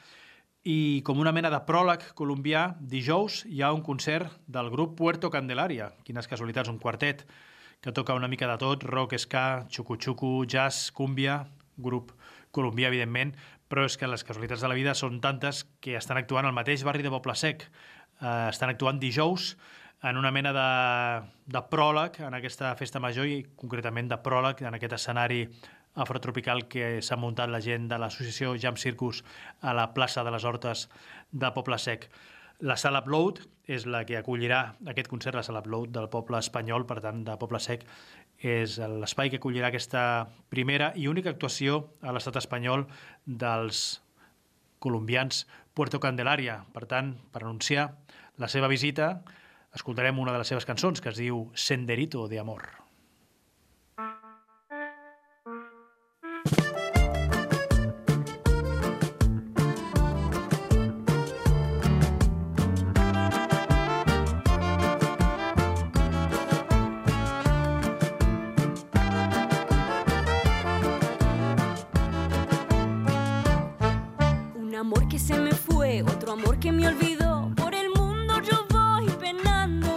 i 0.66 1.00
com 1.06 1.20
una 1.22 1.30
mena 1.30 1.46
de 1.52 1.60
pròleg 1.62 2.08
colombià, 2.18 2.72
dijous 2.80 3.44
hi 3.46 3.60
ha 3.62 3.70
un 3.74 3.84
concert 3.86 4.32
del 4.50 4.66
grup 4.72 4.96
Puerto 4.98 5.30
Candelaria, 5.30 5.92
quines 6.02 6.26
casualitats, 6.26 6.72
un 6.72 6.80
quartet, 6.82 7.22
que 7.80 7.92
toca 7.94 8.16
una 8.18 8.26
mica 8.26 8.48
de 8.50 8.56
tot, 8.58 8.82
rock, 8.82 9.14
ska, 9.14 9.66
xucu-xucu, 9.70 10.42
jazz, 10.50 10.90
cúmbia, 10.90 11.44
grup 11.76 12.10
colombià, 12.50 12.90
evidentment, 12.90 13.36
però 13.70 13.84
és 13.86 13.94
que 13.94 14.10
les 14.10 14.26
casualitats 14.26 14.64
de 14.64 14.72
la 14.72 14.78
vida 14.78 14.96
són 14.98 15.20
tantes 15.22 15.62
que 15.78 15.94
estan 16.00 16.18
actuant 16.18 16.48
al 16.48 16.56
mateix 16.56 16.82
barri 16.86 17.06
de 17.06 17.14
Poble 17.14 17.36
Sec. 17.38 17.62
Eh, 18.18 18.48
estan 18.50 18.72
actuant 18.72 18.98
dijous 18.98 19.52
en 20.02 20.18
una 20.18 20.32
mena 20.34 20.52
de, 20.56 20.68
de 21.46 21.62
pròleg 21.70 22.18
en 22.26 22.34
aquesta 22.34 22.74
festa 22.74 22.98
major 23.02 23.30
i 23.30 23.44
concretament 23.54 24.10
de 24.10 24.18
pròleg 24.22 24.66
en 24.66 24.74
aquest 24.74 24.98
escenari 24.98 25.44
afrotropical 25.96 26.66
que 26.68 27.00
s'ha 27.02 27.18
muntat 27.18 27.50
la 27.50 27.62
gent 27.64 27.88
de 27.90 27.98
l'associació 27.98 28.54
Jam 28.60 28.76
Circus 28.76 29.22
a 29.60 29.74
la 29.74 29.90
plaça 29.96 30.24
de 30.24 30.32
les 30.34 30.44
Hortes 30.44 30.86
de 31.32 31.50
Poble 31.56 31.78
Sec. 31.82 32.08
La 32.60 32.76
sala 32.80 33.02
Upload 33.04 33.42
és 33.68 33.84
la 33.90 34.04
que 34.08 34.16
acollirà 34.16 34.76
aquest 34.88 35.10
concert, 35.12 35.36
la 35.36 35.44
sala 35.44 35.60
Upload 35.64 35.90
del 35.96 36.08
poble 36.12 36.38
espanyol, 36.40 36.86
per 36.88 37.00
tant, 37.04 37.24
de 37.26 37.36
Poble 37.40 37.60
Sec, 37.60 37.84
és 38.40 38.78
l'espai 38.78 39.32
que 39.32 39.40
acollirà 39.40 39.68
aquesta 39.72 40.28
primera 40.52 40.92
i 40.96 41.08
única 41.08 41.32
actuació 41.32 41.82
a 42.00 42.14
l'estat 42.14 42.38
espanyol 42.40 42.86
dels 43.26 44.00
colombians 44.80 45.44
Puerto 45.74 46.00
Candelaria. 46.00 46.62
Per 46.72 46.86
tant, 46.88 47.14
per 47.32 47.44
anunciar 47.44 47.90
la 48.40 48.48
seva 48.48 48.68
visita, 48.72 49.22
escoltarem 49.76 50.18
una 50.18 50.32
de 50.32 50.40
les 50.40 50.52
seves 50.52 50.68
cançons 50.68 51.00
que 51.00 51.12
es 51.12 51.20
diu 51.20 51.48
Senderito 51.52 52.28
de 52.28 52.40
Amor. 52.40 52.85
amor 74.76 75.08
que 75.08 75.18
se 75.18 75.38
me 75.38 75.52
fue, 75.52 76.02
otro 76.02 76.32
amor 76.32 76.58
que 76.58 76.70
me 76.70 76.86
olvidó. 76.86 77.50
Por 77.56 77.74
el 77.74 77.88
mundo 77.90 78.40
yo 78.42 78.66
voy 78.68 79.08
penando, 79.18 79.88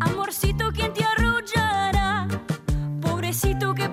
amorcito 0.00 0.72
quien 0.72 0.92
te 0.92 1.04
arrullará, 1.04 2.26
pobrecito 3.00 3.74
que 3.74 3.88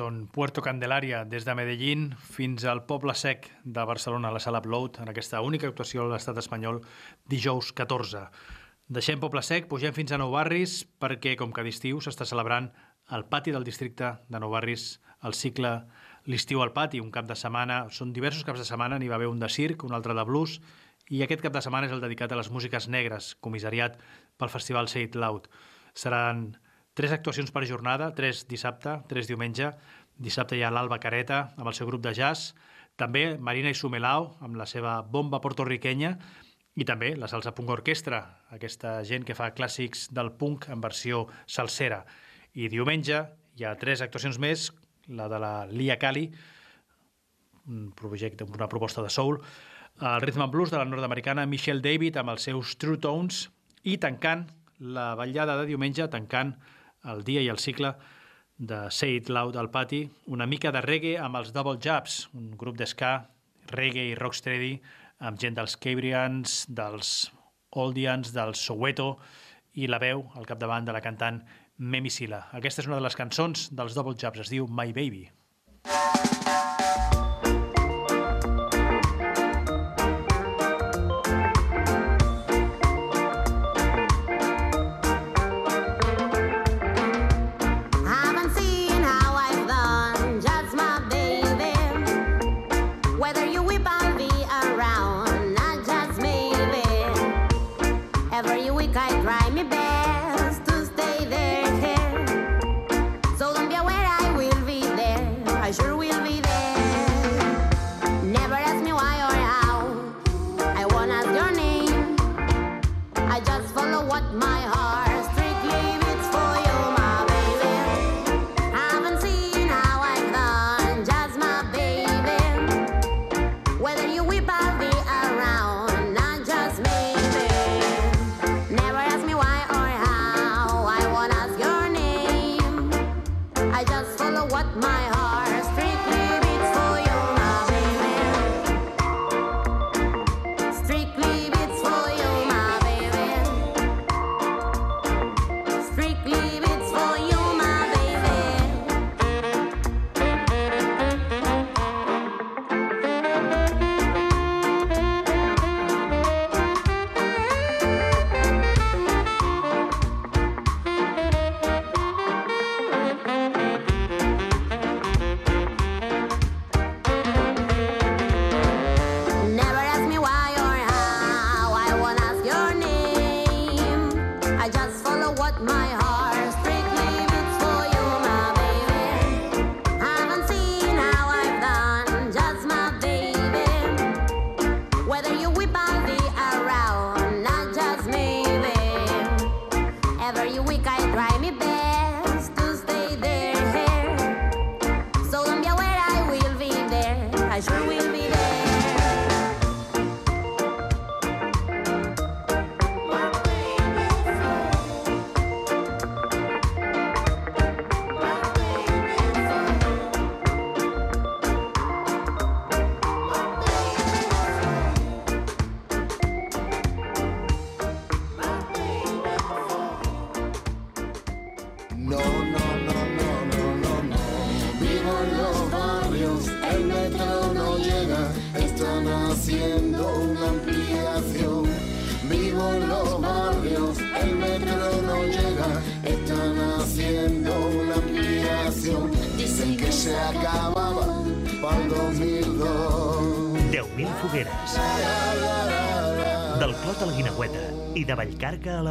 són 0.00 0.28
Puerto 0.32 0.62
Candelaria, 0.64 1.24
des 1.28 1.44
de 1.44 1.52
Medellín 1.52 2.06
fins 2.32 2.64
al 2.64 2.86
Poble 2.88 3.12
Sec 3.12 3.50
de 3.64 3.82
Barcelona, 3.84 4.30
a 4.30 4.32
la 4.32 4.40
sala 4.40 4.62
Upload, 4.62 5.02
en 5.02 5.10
aquesta 5.12 5.42
única 5.44 5.68
actuació 5.68 6.06
a 6.06 6.12
l'estat 6.14 6.38
espanyol, 6.40 6.78
dijous 7.28 7.74
14. 7.76 8.22
Deixem 8.88 9.20
Poble 9.20 9.42
Sec, 9.44 9.68
pugem 9.68 9.92
fins 9.92 10.14
a 10.14 10.18
Nou 10.22 10.32
Barris, 10.32 10.78
perquè, 11.02 11.34
com 11.36 11.52
que 11.52 11.64
d'estiu, 11.66 12.00
s'està 12.00 12.24
celebrant 12.24 12.70
al 13.12 13.26
pati 13.28 13.52
del 13.52 13.66
districte 13.66 14.14
de 14.32 14.40
Nou 14.40 14.54
Barris 14.56 14.94
el 15.28 15.36
cicle 15.36 15.74
L'estiu 16.32 16.64
al 16.64 16.72
pati, 16.72 17.00
un 17.00 17.12
cap 17.12 17.28
de 17.28 17.36
setmana, 17.36 17.82
són 17.92 18.14
diversos 18.16 18.46
caps 18.48 18.60
de 18.62 18.68
setmana, 18.68 18.96
n'hi 18.96 19.12
va 19.12 19.18
haver 19.20 19.28
un 19.28 19.40
de 19.40 19.52
circ, 19.52 19.84
un 19.84 19.96
altre 19.96 20.16
de 20.16 20.24
blues, 20.24 20.60
i 21.12 21.20
aquest 21.24 21.44
cap 21.44 21.52
de 21.52 21.60
setmana 21.64 21.90
és 21.90 21.92
el 21.96 22.00
dedicat 22.00 22.32
a 22.32 22.40
les 22.40 22.48
músiques 22.52 22.88
negres, 22.88 23.34
comissariat 23.44 24.00
pel 24.40 24.52
Festival 24.52 24.88
Say 24.88 25.10
It 25.10 25.20
Loud. 25.20 25.48
Seran 25.92 26.54
tres 26.94 27.12
actuacions 27.12 27.52
per 27.54 27.66
jornada, 27.68 28.10
tres 28.14 28.46
dissabte, 28.48 28.98
tres 29.08 29.28
diumenge. 29.30 29.72
Dissabte 30.20 30.58
hi 30.58 30.64
ha 30.64 30.72
l'Alba 30.72 31.00
Careta 31.00 31.50
amb 31.56 31.70
el 31.70 31.76
seu 31.76 31.88
grup 31.88 32.02
de 32.04 32.12
jazz, 32.16 32.54
també 33.00 33.38
Marina 33.40 33.70
i 33.72 33.76
Sumelao 33.78 34.34
amb 34.44 34.58
la 34.60 34.66
seva 34.68 35.00
bomba 35.00 35.40
portorriquenya 35.40 36.16
i 36.76 36.84
també 36.84 37.14
la 37.16 37.28
salsa 37.30 37.54
punk 37.56 37.72
orquestra, 37.72 38.20
aquesta 38.52 38.98
gent 39.08 39.24
que 39.24 39.36
fa 39.36 39.50
clàssics 39.56 40.08
del 40.14 40.32
punk 40.36 40.68
en 40.68 40.82
versió 40.84 41.24
salsera. 41.46 42.04
I 42.54 42.68
diumenge 42.68 43.22
hi 43.56 43.64
ha 43.64 43.76
tres 43.80 44.02
actuacions 44.04 44.38
més, 44.42 44.68
la 45.08 45.28
de 45.32 45.40
la 45.40 45.54
Lia 45.70 45.96
Cali, 45.98 46.28
un 47.70 47.90
projecte, 47.96 48.44
una 48.44 48.68
proposta 48.68 49.02
de 49.02 49.10
soul, 49.10 49.40
el 50.00 50.20
rhythm 50.22 50.44
and 50.44 50.52
blues 50.52 50.70
de 50.72 50.78
la 50.78 50.86
nord-americana 50.88 51.46
Michelle 51.46 51.82
David 51.84 52.16
amb 52.20 52.32
els 52.34 52.46
seus 52.48 52.76
True 52.80 53.00
Tones 53.00 53.46
i 53.84 53.96
tancant 54.00 54.46
la 54.80 55.14
ballada 55.18 55.58
de 55.60 55.66
diumenge, 55.68 56.06
tancant 56.08 56.54
el 57.08 57.24
dia 57.24 57.42
i 57.42 57.48
el 57.48 57.58
cicle 57.58 57.94
de 58.60 58.90
Say 58.92 59.16
It 59.16 59.30
Loud 59.32 59.56
al 59.56 59.70
pati, 59.72 60.02
una 60.26 60.46
mica 60.46 60.72
de 60.72 60.82
reggae 60.84 61.16
amb 61.18 61.40
els 61.40 61.52
Double 61.56 61.80
Jabs, 61.80 62.26
un 62.36 62.52
grup 62.60 62.76
d'esca, 62.76 63.14
reggae 63.72 64.10
i 64.10 64.18
rocksteady, 64.18 64.74
amb 65.24 65.40
gent 65.40 65.56
dels 65.56 65.76
Cabrians, 65.80 66.64
dels 66.68 67.30
Oldians, 67.80 68.34
dels 68.36 68.60
Soweto, 68.60 69.14
i 69.80 69.88
la 69.88 70.00
veu 70.02 70.26
al 70.36 70.48
capdavant 70.48 70.84
de 70.84 70.92
la 70.92 71.00
cantant 71.04 71.40
Memi 71.78 72.10
Sila. 72.12 72.46
Aquesta 72.52 72.82
és 72.82 72.90
una 72.90 72.98
de 72.98 73.06
les 73.06 73.16
cançons 73.16 73.68
dels 73.72 73.96
Double 73.96 74.18
Jabs, 74.18 74.42
es 74.44 74.52
diu 74.52 74.68
My 74.68 74.92
Baby. 74.92 75.28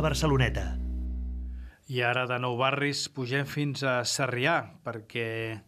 Barceloneta. 0.10 0.63
I 1.86 2.00
ara 2.02 2.24
de 2.26 2.39
Nou 2.41 2.56
Barris 2.58 3.04
pugem 3.13 3.45
fins 3.45 3.84
a 3.86 4.00
Sarrià, 4.10 4.56
perquè, 4.82 5.60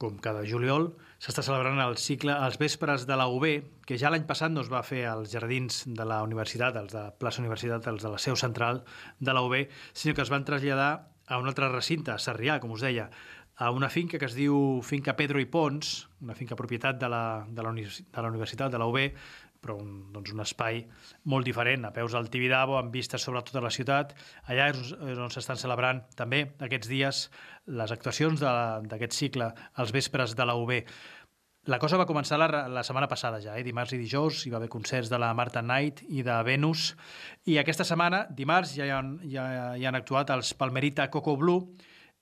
com 0.00 0.16
cada 0.24 0.40
juliol, 0.48 0.86
s'està 1.20 1.44
celebrant 1.44 1.76
el 1.84 1.98
cicle 2.00 2.32
als 2.32 2.56
vespres 2.56 3.04
de 3.04 3.18
la 3.20 3.26
UB, 3.28 3.44
que 3.84 3.98
ja 4.00 4.08
l'any 4.08 4.24
passat 4.24 4.54
no 4.54 4.64
es 4.64 4.70
va 4.72 4.80
fer 4.88 5.02
als 5.10 5.34
jardins 5.36 5.82
de 5.84 6.06
la 6.08 6.22
universitat, 6.24 6.78
els 6.80 6.96
de 6.96 7.02
plaça 7.20 7.44
Universitat, 7.44 7.90
els 7.92 8.06
de 8.06 8.14
la 8.14 8.22
seu 8.24 8.40
central 8.40 8.86
de 9.20 9.36
la 9.36 9.44
UB, 9.44 9.58
sinó 9.92 10.16
que 10.16 10.24
es 10.24 10.32
van 10.32 10.48
traslladar 10.48 10.92
a 11.28 11.36
un 11.36 11.52
altre 11.52 11.68
recinte, 11.68 12.14
a 12.14 12.16
Sarrià, 12.16 12.56
com 12.62 12.72
us 12.72 12.86
deia, 12.88 13.10
a 13.58 13.68
una 13.74 13.90
finca 13.90 14.16
que 14.16 14.30
es 14.30 14.38
diu 14.38 14.80
Finca 14.86 15.12
Pedro 15.18 15.42
i 15.42 15.48
Pons, 15.50 16.06
una 16.22 16.38
finca 16.38 16.56
propietat 16.56 16.96
de 16.96 17.08
la, 17.12 17.44
de 17.50 17.66
la, 17.66 17.74
de 17.74 18.22
la 18.22 18.28
Universitat 18.32 18.72
de 18.72 18.80
la 18.80 18.88
UB, 18.88 19.18
però 19.60 19.76
un, 19.80 20.08
doncs 20.14 20.32
un 20.34 20.42
espai 20.44 20.80
molt 21.30 21.46
diferent, 21.48 21.86
a 21.88 21.92
peus 21.94 22.14
del 22.16 22.30
Tibidabo, 22.32 22.78
amb 22.78 22.94
vistes 22.94 23.24
sobre 23.24 23.42
tota 23.46 23.62
la 23.64 23.72
ciutat. 23.74 24.14
Allà 24.46 24.70
és 24.72 24.92
on 24.96 25.32
s'estan 25.34 25.60
celebrant 25.60 26.04
també 26.18 26.44
aquests 26.64 26.90
dies 26.90 27.22
les 27.78 27.94
actuacions 27.94 28.40
d'aquest 28.40 29.16
cicle 29.16 29.52
als 29.74 29.94
vespres 29.94 30.36
de 30.38 30.46
la 30.48 30.56
UB. 30.58 30.74
La 31.68 31.76
cosa 31.82 31.98
va 32.00 32.06
començar 32.08 32.38
la, 32.40 32.46
la 32.72 32.82
setmana 32.86 33.10
passada 33.10 33.42
ja, 33.44 33.58
eh? 33.58 33.64
dimarts 33.66 33.92
i 33.92 33.98
dijous, 34.00 34.46
hi 34.46 34.52
va 34.54 34.56
haver 34.56 34.70
concerts 34.72 35.10
de 35.12 35.18
la 35.20 35.34
Marta 35.36 35.60
Knight 35.60 36.00
i 36.08 36.22
de 36.24 36.38
Venus, 36.46 36.94
i 37.44 37.58
aquesta 37.60 37.84
setmana, 37.84 38.22
dimarts, 38.32 38.72
ja 38.78 38.86
hi 38.88 38.94
han, 38.94 39.10
ja, 39.28 39.44
hi 39.76 39.84
han 39.84 39.98
actuat 39.98 40.32
els 40.32 40.54
Palmerita 40.56 41.10
Coco 41.12 41.36
Blue, 41.36 41.66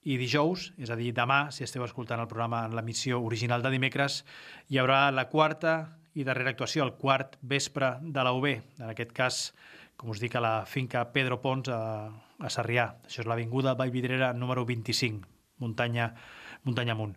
i 0.06 0.16
dijous, 0.18 0.72
és 0.78 0.90
a 0.90 0.96
dir, 0.98 1.12
demà, 1.14 1.48
si 1.54 1.64
esteu 1.66 1.82
escoltant 1.86 2.20
el 2.22 2.28
programa 2.30 2.64
en 2.66 2.74
l'emissió 2.78 3.18
original 3.26 3.62
de 3.62 3.72
dimecres, 3.74 4.20
hi 4.70 4.78
haurà 4.78 5.08
la 5.14 5.26
quarta 5.30 5.76
i 6.16 6.24
darrera 6.24 6.54
actuació, 6.54 6.84
el 6.86 6.94
quart 6.96 7.36
vespre 7.44 7.96
de 8.00 8.24
la 8.24 8.32
UB, 8.32 8.46
en 8.80 8.88
aquest 8.88 9.12
cas, 9.16 9.40
com 10.00 10.12
us 10.12 10.20
dic, 10.22 10.36
a 10.36 10.42
la 10.44 10.54
finca 10.68 11.04
Pedro 11.12 11.38
Pons 11.42 11.68
a, 11.72 11.80
a 12.40 12.52
Sarrià. 12.52 12.88
Això 13.04 13.20
és 13.22 13.28
l'Avinguda 13.28 13.76
Vallvidrera 13.76 14.32
número 14.32 14.64
25, 14.68 15.28
muntanya, 15.60 16.10
muntanya 16.64 16.96
amunt. 16.96 17.12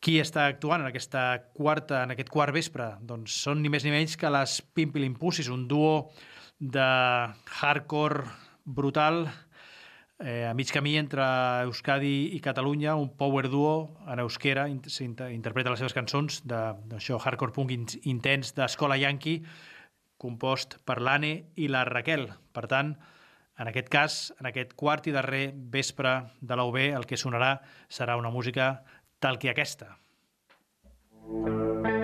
Qui 0.00 0.16
està 0.20 0.46
actuant 0.48 0.82
en 0.84 0.88
aquesta 0.88 1.24
quarta, 1.56 2.02
en 2.04 2.14
aquest 2.14 2.32
quart 2.32 2.52
vespre? 2.56 2.94
Doncs 3.04 3.36
són 3.44 3.60
ni 3.60 3.72
més 3.72 3.84
ni 3.84 3.92
menys 3.92 4.16
que 4.20 4.32
les 4.32 4.58
Pimpilimpussis, 4.76 5.52
un 5.52 5.68
duo 5.68 6.10
de 6.60 6.88
hardcore 7.60 8.24
brutal, 8.64 9.26
eh, 10.24 10.46
a 10.48 10.54
mig 10.54 10.72
camí 10.72 10.96
entre 10.96 11.22
Euskadi 11.68 12.32
i 12.34 12.40
Catalunya, 12.40 12.96
un 12.96 13.10
power 13.16 13.50
duo 13.52 14.00
en 14.08 14.18
euskera, 14.24 14.66
interpreta 14.68 15.70
les 15.70 15.78
seves 15.78 15.94
cançons 15.94 16.40
d'això, 16.48 17.20
hardcore 17.20 17.52
punk 17.52 17.74
in 17.76 17.84
intens 18.08 18.54
d'Escola 18.56 18.96
Yankee, 18.96 19.44
compost 20.16 20.78
per 20.88 21.00
l'Anne 21.04 21.52
i 21.60 21.68
la 21.68 21.84
Raquel. 21.84 22.30
Per 22.56 22.64
tant, 22.70 22.94
en 23.60 23.70
aquest 23.70 23.90
cas, 23.92 24.32
en 24.40 24.48
aquest 24.48 24.72
quart 24.74 25.06
i 25.06 25.14
darrer 25.14 25.52
vespre 25.54 26.16
de 26.40 26.56
la 26.56 26.64
UB, 26.64 26.80
el 26.88 27.04
que 27.06 27.20
sonarà 27.20 27.58
serà 27.88 28.16
una 28.16 28.32
música 28.32 28.80
tal 29.20 29.38
que 29.38 29.52
aquesta. 29.52 29.92
Ez 31.84 32.03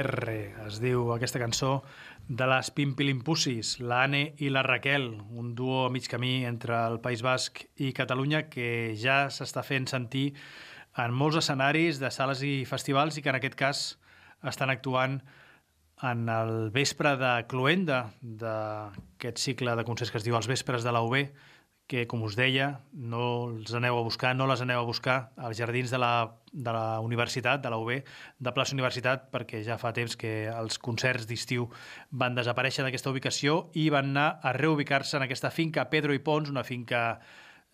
R 0.00 0.34
es 0.66 0.80
diu 0.82 1.12
aquesta 1.14 1.40
cançó 1.42 1.80
de 2.28 2.46
les 2.46 2.70
Pimpilimpussis, 2.74 3.76
l'Anne 3.82 4.22
i 4.38 4.50
la 4.52 4.62
Raquel, 4.62 5.08
un 5.34 5.54
duo 5.58 5.86
a 5.86 5.90
mig 5.90 6.06
camí 6.08 6.44
entre 6.46 6.76
el 6.86 7.00
País 7.02 7.24
Basc 7.26 7.64
i 7.76 7.92
Catalunya 7.96 8.44
que 8.52 8.94
ja 8.98 9.24
s'està 9.34 9.64
fent 9.66 9.88
sentir 9.90 10.30
en 10.98 11.14
molts 11.14 11.40
escenaris 11.40 12.00
de 12.02 12.10
sales 12.14 12.42
i 12.46 12.64
festivals 12.66 13.18
i 13.18 13.24
que 13.24 13.32
en 13.32 13.38
aquest 13.40 13.58
cas 13.58 13.84
estan 14.46 14.70
actuant 14.70 15.20
en 16.02 16.28
el 16.32 16.70
vespre 16.72 17.16
de 17.20 17.32
Cluenda, 17.48 18.04
d'aquest 18.22 19.40
cicle 19.42 19.74
de 19.76 19.84
concerts 19.84 20.12
que 20.12 20.20
es 20.20 20.24
diu 20.24 20.36
Els 20.38 20.48
Vespres 20.48 20.86
de 20.86 20.94
la 20.94 21.02
UB, 21.04 21.18
que, 21.90 22.04
com 22.06 22.22
us 22.22 22.36
deia, 22.38 22.68
no 22.94 23.24
els 23.50 23.74
aneu 23.74 23.98
a 23.98 24.04
buscar, 24.06 24.30
no 24.38 24.46
les 24.46 24.62
aneu 24.62 24.84
a 24.84 24.86
buscar 24.86 25.16
als 25.34 25.58
jardins 25.58 25.90
de 25.90 25.98
la, 25.98 26.12
de 26.52 26.70
la 26.70 27.00
universitat, 27.02 27.58
de 27.64 27.72
la 27.72 27.80
UB, 27.82 27.90
de 28.38 28.52
plaça 28.54 28.76
Universitat, 28.76 29.26
perquè 29.34 29.64
ja 29.66 29.74
fa 29.80 29.90
temps 29.96 30.14
que 30.20 30.46
els 30.52 30.78
concerts 30.78 31.26
d'estiu 31.26 31.66
van 32.22 32.38
desaparèixer 32.38 32.86
d'aquesta 32.86 33.10
ubicació 33.10 33.64
i 33.74 33.88
van 33.90 34.14
anar 34.14 34.28
a 34.46 34.54
reubicar-se 34.54 35.18
en 35.18 35.26
aquesta 35.26 35.50
finca 35.50 35.88
Pedro 35.90 36.14
i 36.14 36.22
Pons, 36.22 36.54
una 36.54 36.62
finca 36.62 37.18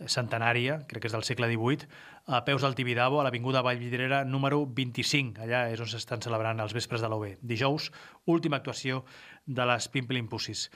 centenària, 0.01 0.81
crec 0.89 1.05
que 1.05 1.09
és 1.11 1.17
del 1.17 1.25
segle 1.29 1.49
XVIII, 1.53 1.89
a 2.33 2.43
peus 2.49 2.65
del 2.65 2.75
Tibidabo, 2.77 3.21
a 3.21 3.25
l'Avinguda 3.25 3.63
Vallvidrera 3.65 4.25
número 4.25 4.65
25. 4.67 5.45
Allà 5.45 5.67
és 5.73 5.81
on 5.81 5.89
s'estan 5.93 6.25
celebrant 6.25 6.61
els 6.65 6.75
vespres 6.77 7.05
de 7.05 7.13
l'OB. 7.13 7.37
Dijous, 7.41 7.93
última 8.25 8.61
actuació 8.61 9.05
de 9.47 9.69
les 9.69 9.89
Pimpilimpussis. 9.93 10.71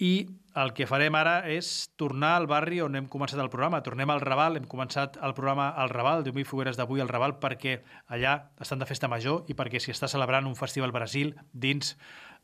I 0.00 0.14
el 0.56 0.72
que 0.74 0.86
farem 0.90 1.14
ara 1.14 1.34
és 1.50 1.90
tornar 2.00 2.32
al 2.36 2.48
barri 2.50 2.80
on 2.82 2.96
hem 2.98 3.06
començat 3.10 3.38
el 3.42 3.50
programa. 3.52 3.82
Tornem 3.86 4.10
al 4.10 4.22
Raval, 4.22 4.58
hem 4.58 4.66
començat 4.70 5.18
el 5.22 5.34
programa 5.36 5.68
al 5.78 5.92
Raval, 5.92 6.24
Déu 6.26 6.38
i 6.40 6.44
Fogueres 6.46 6.78
d'avui 6.78 7.02
al 7.02 7.10
Raval, 7.10 7.36
perquè 7.42 7.80
allà 8.08 8.34
estan 8.60 8.82
de 8.82 8.88
festa 8.88 9.08
major 9.08 9.44
i 9.48 9.54
perquè 9.54 9.80
s'hi 9.80 9.94
està 9.94 10.10
celebrant 10.10 10.48
un 10.50 10.58
festival 10.58 10.92
Brasil 10.92 11.36
dins 11.52 11.94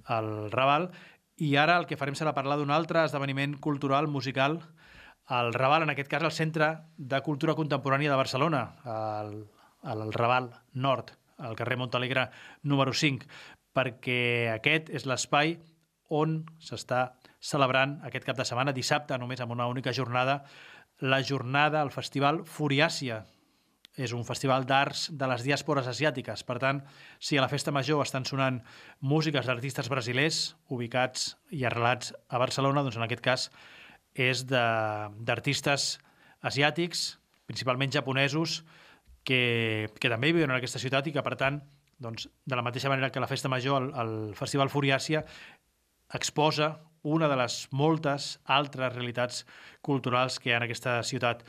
el 0.09 0.51
Raval. 0.55 0.91
I 1.37 1.57
ara 1.61 1.77
el 1.81 1.87
que 1.91 1.99
farem 1.99 2.15
serà 2.17 2.33
parlar 2.37 2.61
d'un 2.61 2.71
altre 2.71 3.03
esdeveniment 3.05 3.59
cultural, 3.61 4.07
musical, 4.09 4.61
al 5.27 5.53
Raval, 5.53 5.83
en 5.83 5.91
aquest 5.91 6.09
cas 6.09 6.23
al 6.23 6.33
Centre 6.33 6.71
de 6.97 7.21
Cultura 7.27 7.57
Contemporània 7.59 8.13
de 8.13 8.19
Barcelona, 8.19 8.63
al, 8.87 9.49
al 9.83 10.13
Raval 10.15 10.53
Nord, 10.73 11.11
al 11.39 11.57
carrer 11.59 11.77
Montalegre 11.77 12.29
número 12.63 12.95
5, 12.95 13.27
perquè 13.75 14.53
aquest 14.55 14.95
és 14.95 15.05
l'espai 15.11 15.59
on 16.09 16.45
s'està 16.63 17.17
celebrant 17.47 18.01
aquest 18.07 18.27
cap 18.27 18.39
de 18.39 18.47
setmana, 18.49 18.75
dissabte, 18.75 19.17
només 19.19 19.41
amb 19.43 19.55
una 19.55 19.69
única 19.71 19.95
jornada, 19.95 20.41
la 21.01 21.23
jornada, 21.23 21.83
el 21.83 21.93
festival 21.95 22.43
Furiàcia. 22.49 23.23
És 23.97 24.13
un 24.13 24.27
festival 24.29 24.67
d'arts 24.69 25.07
de 25.17 25.29
les 25.31 25.45
diàspores 25.47 25.87
asiàtiques. 25.89 26.43
Per 26.45 26.59
tant, 26.61 26.83
si 27.19 27.39
a 27.39 27.45
la 27.45 27.49
festa 27.49 27.73
major 27.73 28.03
estan 28.05 28.27
sonant 28.29 28.59
músiques 29.01 29.47
d'artistes 29.49 29.89
brasilers 29.89 30.41
ubicats 30.69 31.31
i 31.49 31.65
arrelats 31.65 32.13
a 32.29 32.41
Barcelona, 32.43 32.83
doncs 32.85 32.99
en 33.01 33.07
aquest 33.07 33.25
cas 33.25 33.47
és 34.13 34.45
d'artistes 34.49 35.95
asiàtics, 36.45 37.07
principalment 37.49 37.95
japonesos, 37.95 38.61
que, 39.27 39.89
que 39.99 40.13
també 40.13 40.35
viuen 40.37 40.53
en 40.53 40.59
aquesta 40.59 40.81
ciutat 40.83 41.09
i 41.09 41.15
que, 41.17 41.25
per 41.25 41.35
tant, 41.41 41.63
doncs, 41.99 42.29
de 42.45 42.57
la 42.59 42.65
mateixa 42.67 42.93
manera 42.93 43.11
que 43.11 43.23
la 43.23 43.31
festa 43.31 43.49
major, 43.49 43.81
el, 43.83 43.89
el 43.97 44.35
Festival 44.39 44.71
Furiàcia 44.71 45.25
exposa 46.15 46.77
una 47.07 47.29
de 47.31 47.39
les 47.39 47.57
moltes 47.71 48.37
altres 48.45 48.93
realitats 48.95 49.45
culturals 49.87 50.41
que 50.41 50.51
hi 50.51 50.55
ha 50.55 50.61
en 50.61 50.67
aquesta 50.67 50.99
ciutat. 51.07 51.45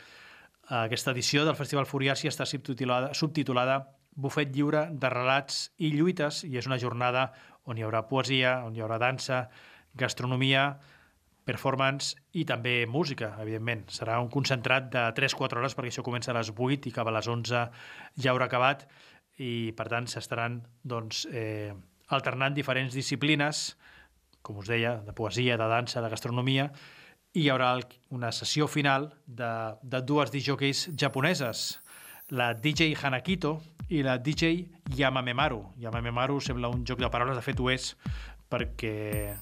Aquesta 0.67 1.13
edició 1.15 1.46
del 1.48 1.58
Festival 1.58 1.88
Furiàcia 1.89 2.30
està 2.30 2.46
subtitulada, 2.46 3.13
subtitulada 3.17 3.80
Bufet 4.17 4.50
lliure 4.50 4.88
de 4.89 5.10
relats 5.13 5.67
i 5.78 5.91
lluites 5.93 6.41
i 6.48 6.56
és 6.58 6.65
una 6.65 6.80
jornada 6.82 7.28
on 7.70 7.78
hi 7.78 7.84
haurà 7.86 8.02
poesia, 8.10 8.63
on 8.65 8.74
hi 8.74 8.82
haurà 8.82 8.98
dansa, 8.98 9.43
gastronomia, 9.93 10.72
performance 11.48 12.17
i 12.34 12.43
també 12.50 12.82
música, 12.89 13.36
evidentment. 13.43 13.86
Serà 13.93 14.17
un 14.24 14.32
concentrat 14.34 14.89
de 14.93 15.04
3-4 15.20 15.62
hores 15.62 15.78
perquè 15.78 15.93
això 15.93 16.04
comença 16.06 16.34
a 16.34 16.38
les 16.39 16.50
8 16.52 16.89
i 16.89 16.96
acaba 16.96 17.13
a 17.13 17.17
les 17.20 17.30
11 17.30 17.62
ja 18.17 18.34
haurà 18.34 18.50
acabat 18.50 18.88
i 19.38 19.72
per 19.78 19.88
tant 19.93 20.10
s'estaran 20.10 20.60
doncs, 20.84 21.28
eh, 21.32 21.72
alternant 22.10 22.58
diferents 22.58 22.98
disciplines 22.98 23.70
com 24.48 24.62
us 24.64 24.70
deia, 24.72 24.96
de 25.04 25.12
poesia, 25.12 25.58
de 25.60 25.68
dansa, 25.68 26.00
de 26.02 26.10
gastronomia, 26.10 26.70
i 27.36 27.44
hi 27.44 27.50
haurà 27.52 27.74
una 28.16 28.32
sessió 28.32 28.70
final 28.72 29.10
de, 29.28 29.50
de 29.84 30.00
dues 30.08 30.32
DJs 30.32 30.96
japoneses, 30.96 31.82
la 32.32 32.54
DJ 32.56 32.96
Hanakito 32.96 33.58
i 33.92 34.02
la 34.04 34.18
DJ 34.18 34.64
Yamamemaru. 34.96 35.60
Yamamemaru 35.84 36.40
sembla 36.42 36.72
un 36.72 36.86
joc 36.88 37.04
de 37.04 37.12
paraules, 37.12 37.36
de 37.36 37.44
fet 37.44 37.60
ho 37.60 37.70
és, 37.72 37.92
perquè 38.50 39.36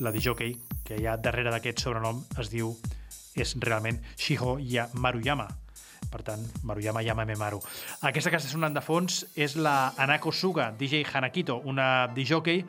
la 0.00 0.14
DJ 0.14 0.54
que 0.86 1.00
hi 1.00 1.06
ha 1.10 1.18
darrere 1.18 1.50
d'aquest 1.50 1.82
sobrenom 1.82 2.22
es 2.38 2.50
diu, 2.52 2.72
és 3.36 3.56
realment 3.60 3.98
Shiho 4.14 4.56
ya 4.62 4.88
Maruyama. 4.94 5.48
Per 6.06 6.22
tant, 6.22 6.42
Maruyama 6.62 7.02
Yamamemaru. 7.02 7.58
Aquesta 8.06 8.30
que 8.30 8.38
està 8.38 8.52
sonant 8.52 8.74
de 8.76 8.82
fons 8.84 9.24
és 9.34 9.56
la 9.58 9.92
Anako 9.98 10.30
Suga, 10.32 10.70
DJ 10.78 11.02
Hanakito, 11.10 11.58
una 11.66 12.06
DJ 12.14 12.62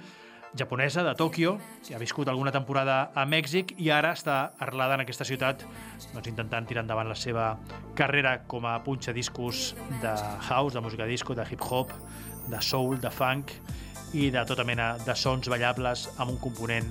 japonesa 0.58 1.04
de 1.06 1.14
Tòquio, 1.18 1.58
ha 1.94 2.00
viscut 2.02 2.28
alguna 2.28 2.52
temporada 2.52 3.12
a 3.16 3.26
Mèxic 3.30 3.76
i 3.78 3.90
ara 3.94 4.14
està 4.18 4.38
arrelada 4.60 4.98
en 4.98 5.04
aquesta 5.06 5.26
ciutat 5.28 5.64
doncs, 6.14 6.28
intentant 6.28 6.68
tirar 6.68 6.84
endavant 6.86 7.10
la 7.10 7.18
seva 7.18 7.52
carrera 7.98 8.40
com 8.50 8.66
a 8.66 8.78
punxadiscos 8.84 9.76
de 10.02 10.16
house, 10.50 10.74
de 10.74 10.82
música 10.82 11.06
disco, 11.06 11.36
de 11.36 11.46
hip-hop, 11.50 11.94
de 12.48 12.62
soul, 12.62 12.98
de 13.00 13.12
funk 13.12 13.54
i 14.14 14.30
de 14.32 14.46
tota 14.48 14.66
mena 14.68 14.96
de 15.06 15.16
sons 15.16 15.50
ballables 15.52 16.08
amb 16.18 16.32
un 16.36 16.42
component 16.44 16.90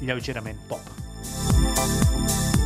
lleugerament 0.00 0.60
pop. 0.68 2.57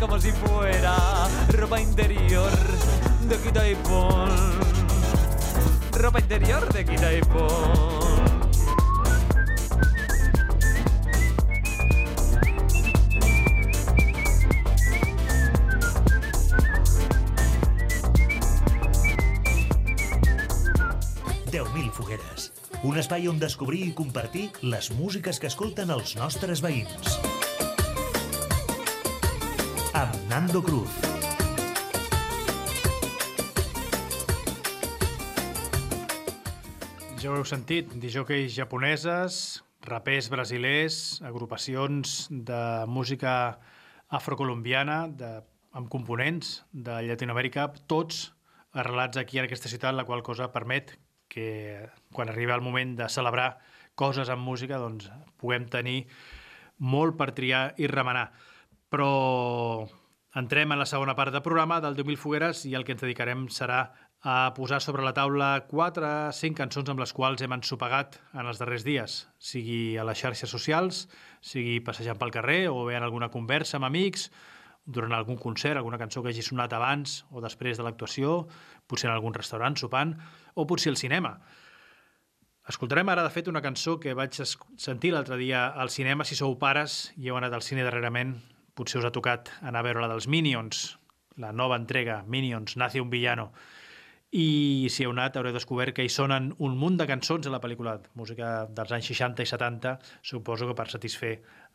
Como 0.00 0.18
si 0.18 0.32
fuera 0.32 1.28
ropa 1.50 1.80
interior 1.80 2.50
de 3.28 3.36
quita 3.36 3.68
y 3.68 3.74
pon. 3.74 4.30
Ropa 5.92 6.20
interior 6.20 6.72
de 6.72 6.84
quita 6.86 7.12
y 7.12 7.20
pon. 7.20 8.10
Un 22.82 22.96
espai 22.98 23.28
on 23.28 23.36
descobrir 23.38 23.84
i 23.86 23.92
compartir 23.92 24.48
les 24.62 24.88
músiques 24.96 25.38
que 25.38 25.50
escolten 25.52 25.92
els 25.94 26.16
nostres 26.16 26.64
veïns. 26.64 27.20
Amb 30.30 30.46
Nando 30.46 30.62
Cruz. 30.62 30.90
Ja 37.18 37.32
ho 37.32 37.38
heu 37.38 37.46
sentit, 37.48 37.90
disjòqueis 37.98 38.54
japoneses, 38.54 39.60
rapers 39.88 40.28
brasilers, 40.30 41.18
agrupacions 41.26 42.28
de 42.30 42.60
música 42.86 43.58
afrocolombiana, 44.08 45.08
de, 45.08 45.32
amb 45.74 45.90
components 45.90 46.60
de 46.70 47.00
Llatinoamèrica, 47.08 47.66
tots 47.90 48.28
arrelats 48.70 49.18
aquí 49.18 49.40
en 49.40 49.48
aquesta 49.48 49.72
ciutat, 49.72 49.96
la 49.98 50.06
qual 50.06 50.22
cosa 50.22 50.52
permet 50.54 50.94
que 51.26 51.88
quan 52.14 52.30
arriba 52.30 52.54
el 52.54 52.62
moment 52.62 52.94
de 53.00 53.10
celebrar 53.10 53.56
coses 53.98 54.30
amb 54.30 54.46
música, 54.46 54.78
doncs 54.78 55.10
puguem 55.42 55.66
tenir 55.66 56.04
molt 56.78 57.18
per 57.18 57.32
triar 57.34 57.72
i 57.82 57.90
remenar. 57.90 58.28
Però 58.90 59.10
entrem 60.34 60.70
en 60.70 60.78
la 60.78 60.86
segona 60.86 61.16
part 61.18 61.34
del 61.34 61.42
programa 61.42 61.80
del 61.82 61.96
10.000 61.98 62.20
fogueres 62.20 62.62
i 62.68 62.76
el 62.78 62.84
que 62.86 62.94
ens 62.94 63.02
dedicarem 63.02 63.48
serà 63.50 63.80
a 64.22 64.52
posar 64.54 64.78
sobre 64.84 65.02
la 65.02 65.14
taula 65.16 65.64
4 65.66 66.30
5 66.36 66.58
cançons 66.58 66.92
amb 66.92 67.00
les 67.00 67.12
quals 67.16 67.42
hem 67.42 67.56
ensopegat 67.56 68.20
en 68.36 68.46
els 68.46 68.60
darrers 68.60 68.84
dies, 68.86 69.24
sigui 69.38 69.96
a 69.98 70.04
les 70.06 70.20
xarxes 70.20 70.52
socials, 70.52 71.06
sigui 71.40 71.80
passejant 71.80 72.20
pel 72.20 72.34
carrer 72.34 72.68
o 72.68 72.84
bé 72.86 72.98
en 72.98 73.06
alguna 73.06 73.30
conversa 73.32 73.80
amb 73.80 73.88
amics, 73.88 74.28
durant 74.84 75.12
algun 75.12 75.36
concert, 75.38 75.76
alguna 75.76 75.98
cançó 75.98 76.22
que 76.22 76.30
hagi 76.30 76.42
sonat 76.42 76.72
abans 76.72 77.24
o 77.30 77.42
després 77.42 77.78
de 77.78 77.84
l'actuació, 77.86 78.46
potser 78.86 79.10
en 79.10 79.14
algun 79.14 79.34
restaurant 79.34 79.76
sopant, 79.76 80.14
o 80.54 80.66
potser 80.66 80.90
al 80.92 80.98
cinema. 81.00 81.36
Escoltarem 82.70 83.08
ara, 83.08 83.22
de 83.26 83.32
fet, 83.34 83.48
una 83.48 83.62
cançó 83.62 83.98
que 84.00 84.14
vaig 84.14 84.36
sentir 84.38 85.12
l'altre 85.14 85.36
dia 85.40 85.66
al 85.68 85.90
cinema. 85.90 86.24
Si 86.24 86.36
sou 86.38 86.56
pares 86.58 87.10
i 87.16 87.30
heu 87.30 87.38
anat 87.38 87.54
al 87.56 87.64
cine 87.66 87.86
darrerament, 87.86 88.36
potser 88.74 89.00
us 89.00 89.08
ha 89.08 89.14
tocat 89.14 89.50
anar 89.60 89.82
a 89.82 89.88
veure 89.88 90.02
la 90.04 90.10
dels 90.12 90.28
Minions, 90.30 90.96
la 91.40 91.52
nova 91.52 91.78
entrega, 91.80 92.22
Minions, 92.26 92.76
Nace 92.76 93.00
un 93.00 93.10
villano. 93.10 93.50
I 94.30 94.86
si 94.94 95.02
heu 95.02 95.10
anat 95.10 95.34
haureu 95.34 95.50
descobert 95.56 95.90
que 95.96 96.04
hi 96.06 96.10
sonen 96.12 96.52
un 96.62 96.76
munt 96.78 97.00
de 97.00 97.06
cançons 97.10 97.48
a 97.48 97.50
la 97.50 97.58
pel·lícula, 97.58 97.96
música 98.14 98.68
dels 98.70 98.92
anys 98.94 99.08
60 99.10 99.42
i 99.42 99.50
70, 99.50 99.96
suposo 100.22 100.68
que 100.68 100.76
per 100.78 100.86
satisfer 100.92 101.32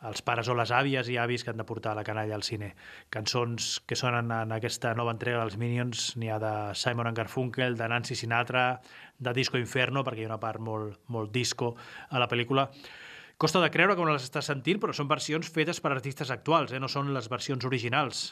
els 0.08 0.24
pares 0.24 0.48
o 0.48 0.56
les 0.56 0.72
àvies 0.72 1.10
i 1.12 1.18
avis 1.20 1.44
que 1.44 1.52
han 1.52 1.60
de 1.60 1.66
portar 1.68 1.98
la 1.98 2.06
canalla 2.08 2.36
al 2.38 2.46
cine. 2.48 2.72
Cançons 3.12 3.82
que 3.84 3.98
sonen 4.00 4.32
en 4.32 4.56
aquesta 4.56 4.94
nova 4.96 5.12
entrega 5.12 5.42
dels 5.42 5.58
Minions, 5.60 6.14
n'hi 6.16 6.32
ha 6.32 6.40
de 6.40 6.54
Simon 6.80 7.12
Garfunkel, 7.18 7.76
de 7.76 7.90
Nancy 7.92 8.16
Sinatra, 8.16 8.80
de 9.20 9.34
Disco 9.36 9.60
Inferno, 9.60 10.06
perquè 10.08 10.24
hi 10.24 10.30
ha 10.30 10.32
una 10.32 10.40
part 10.40 10.64
molt, 10.64 11.02
molt 11.12 11.36
disco 11.36 11.74
a 12.08 12.24
la 12.24 12.30
pel·lícula. 12.32 12.70
Costa 13.38 13.60
de 13.60 13.72
creure 13.72 13.96
que 13.96 14.06
no 14.06 14.14
les 14.16 14.30
estàs 14.30 14.48
sentint, 14.48 14.80
però 14.80 14.94
són 14.96 15.10
versions 15.12 15.50
fetes 15.52 15.82
per 15.84 15.92
artistes 15.92 16.32
actuals, 16.32 16.72
eh? 16.72 16.80
no 16.80 16.88
són 16.92 17.14
les 17.14 17.28
versions 17.32 17.66
originals 17.68 18.30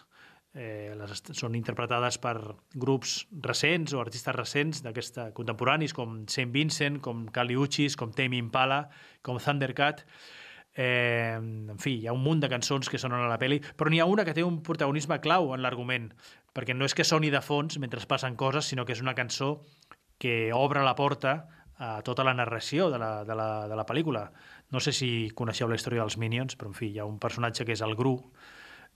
eh, 0.54 0.94
les 0.98 1.24
són 1.34 1.56
interpretades 1.58 2.20
per 2.22 2.36
grups 2.78 3.24
recents 3.46 3.94
o 3.94 4.02
artistes 4.04 4.36
recents 4.36 4.84
d'aquesta 4.86 5.32
contemporanis 5.38 5.96
com 5.98 6.24
Saint 6.30 6.54
Vincent, 6.54 7.02
com 7.02 7.26
Kali 7.34 7.58
Uchis, 7.58 7.98
com 7.98 8.14
Tame 8.14 8.38
Impala, 8.38 8.86
com 9.26 9.42
Thundercat. 9.42 10.06
Eh, 10.74 11.38
en 11.38 11.80
fi, 11.82 12.00
hi 12.02 12.08
ha 12.08 12.16
un 12.16 12.24
munt 12.26 12.42
de 12.42 12.50
cançons 12.50 12.90
que 12.90 13.02
sonen 13.02 13.22
a 13.22 13.30
la 13.30 13.40
peli, 13.42 13.60
però 13.78 13.92
n'hi 13.94 14.02
ha 14.02 14.10
una 14.10 14.26
que 14.26 14.34
té 14.34 14.46
un 14.46 14.62
protagonisme 14.66 15.20
clau 15.22 15.54
en 15.54 15.62
l'argument, 15.66 16.10
perquè 16.54 16.78
no 16.78 16.86
és 16.86 16.98
que 16.98 17.06
soni 17.06 17.30
de 17.34 17.42
fons 17.46 17.78
mentre 17.82 18.02
passen 18.10 18.38
coses, 18.38 18.70
sinó 18.70 18.86
que 18.86 18.94
és 18.98 19.02
una 19.02 19.18
cançó 19.18 19.60
que 20.22 20.54
obre 20.54 20.82
la 20.86 20.96
porta 20.96 21.44
a 21.78 22.02
tota 22.06 22.24
la 22.24 22.34
narració 22.38 22.90
de 22.94 23.00
la, 23.02 23.24
de 23.26 23.36
la, 23.36 23.68
de 23.68 23.76
la 23.76 23.86
pel·lícula. 23.86 24.28
No 24.72 24.80
sé 24.82 24.94
si 24.96 25.32
coneixeu 25.36 25.70
la 25.70 25.76
història 25.78 26.02
dels 26.02 26.18
Minions, 26.18 26.56
però 26.58 26.72
en 26.72 26.78
fi, 26.78 26.92
hi 26.94 27.00
ha 27.02 27.08
un 27.10 27.20
personatge 27.22 27.66
que 27.66 27.76
és 27.76 27.82
el 27.86 27.96
Gru, 28.00 28.16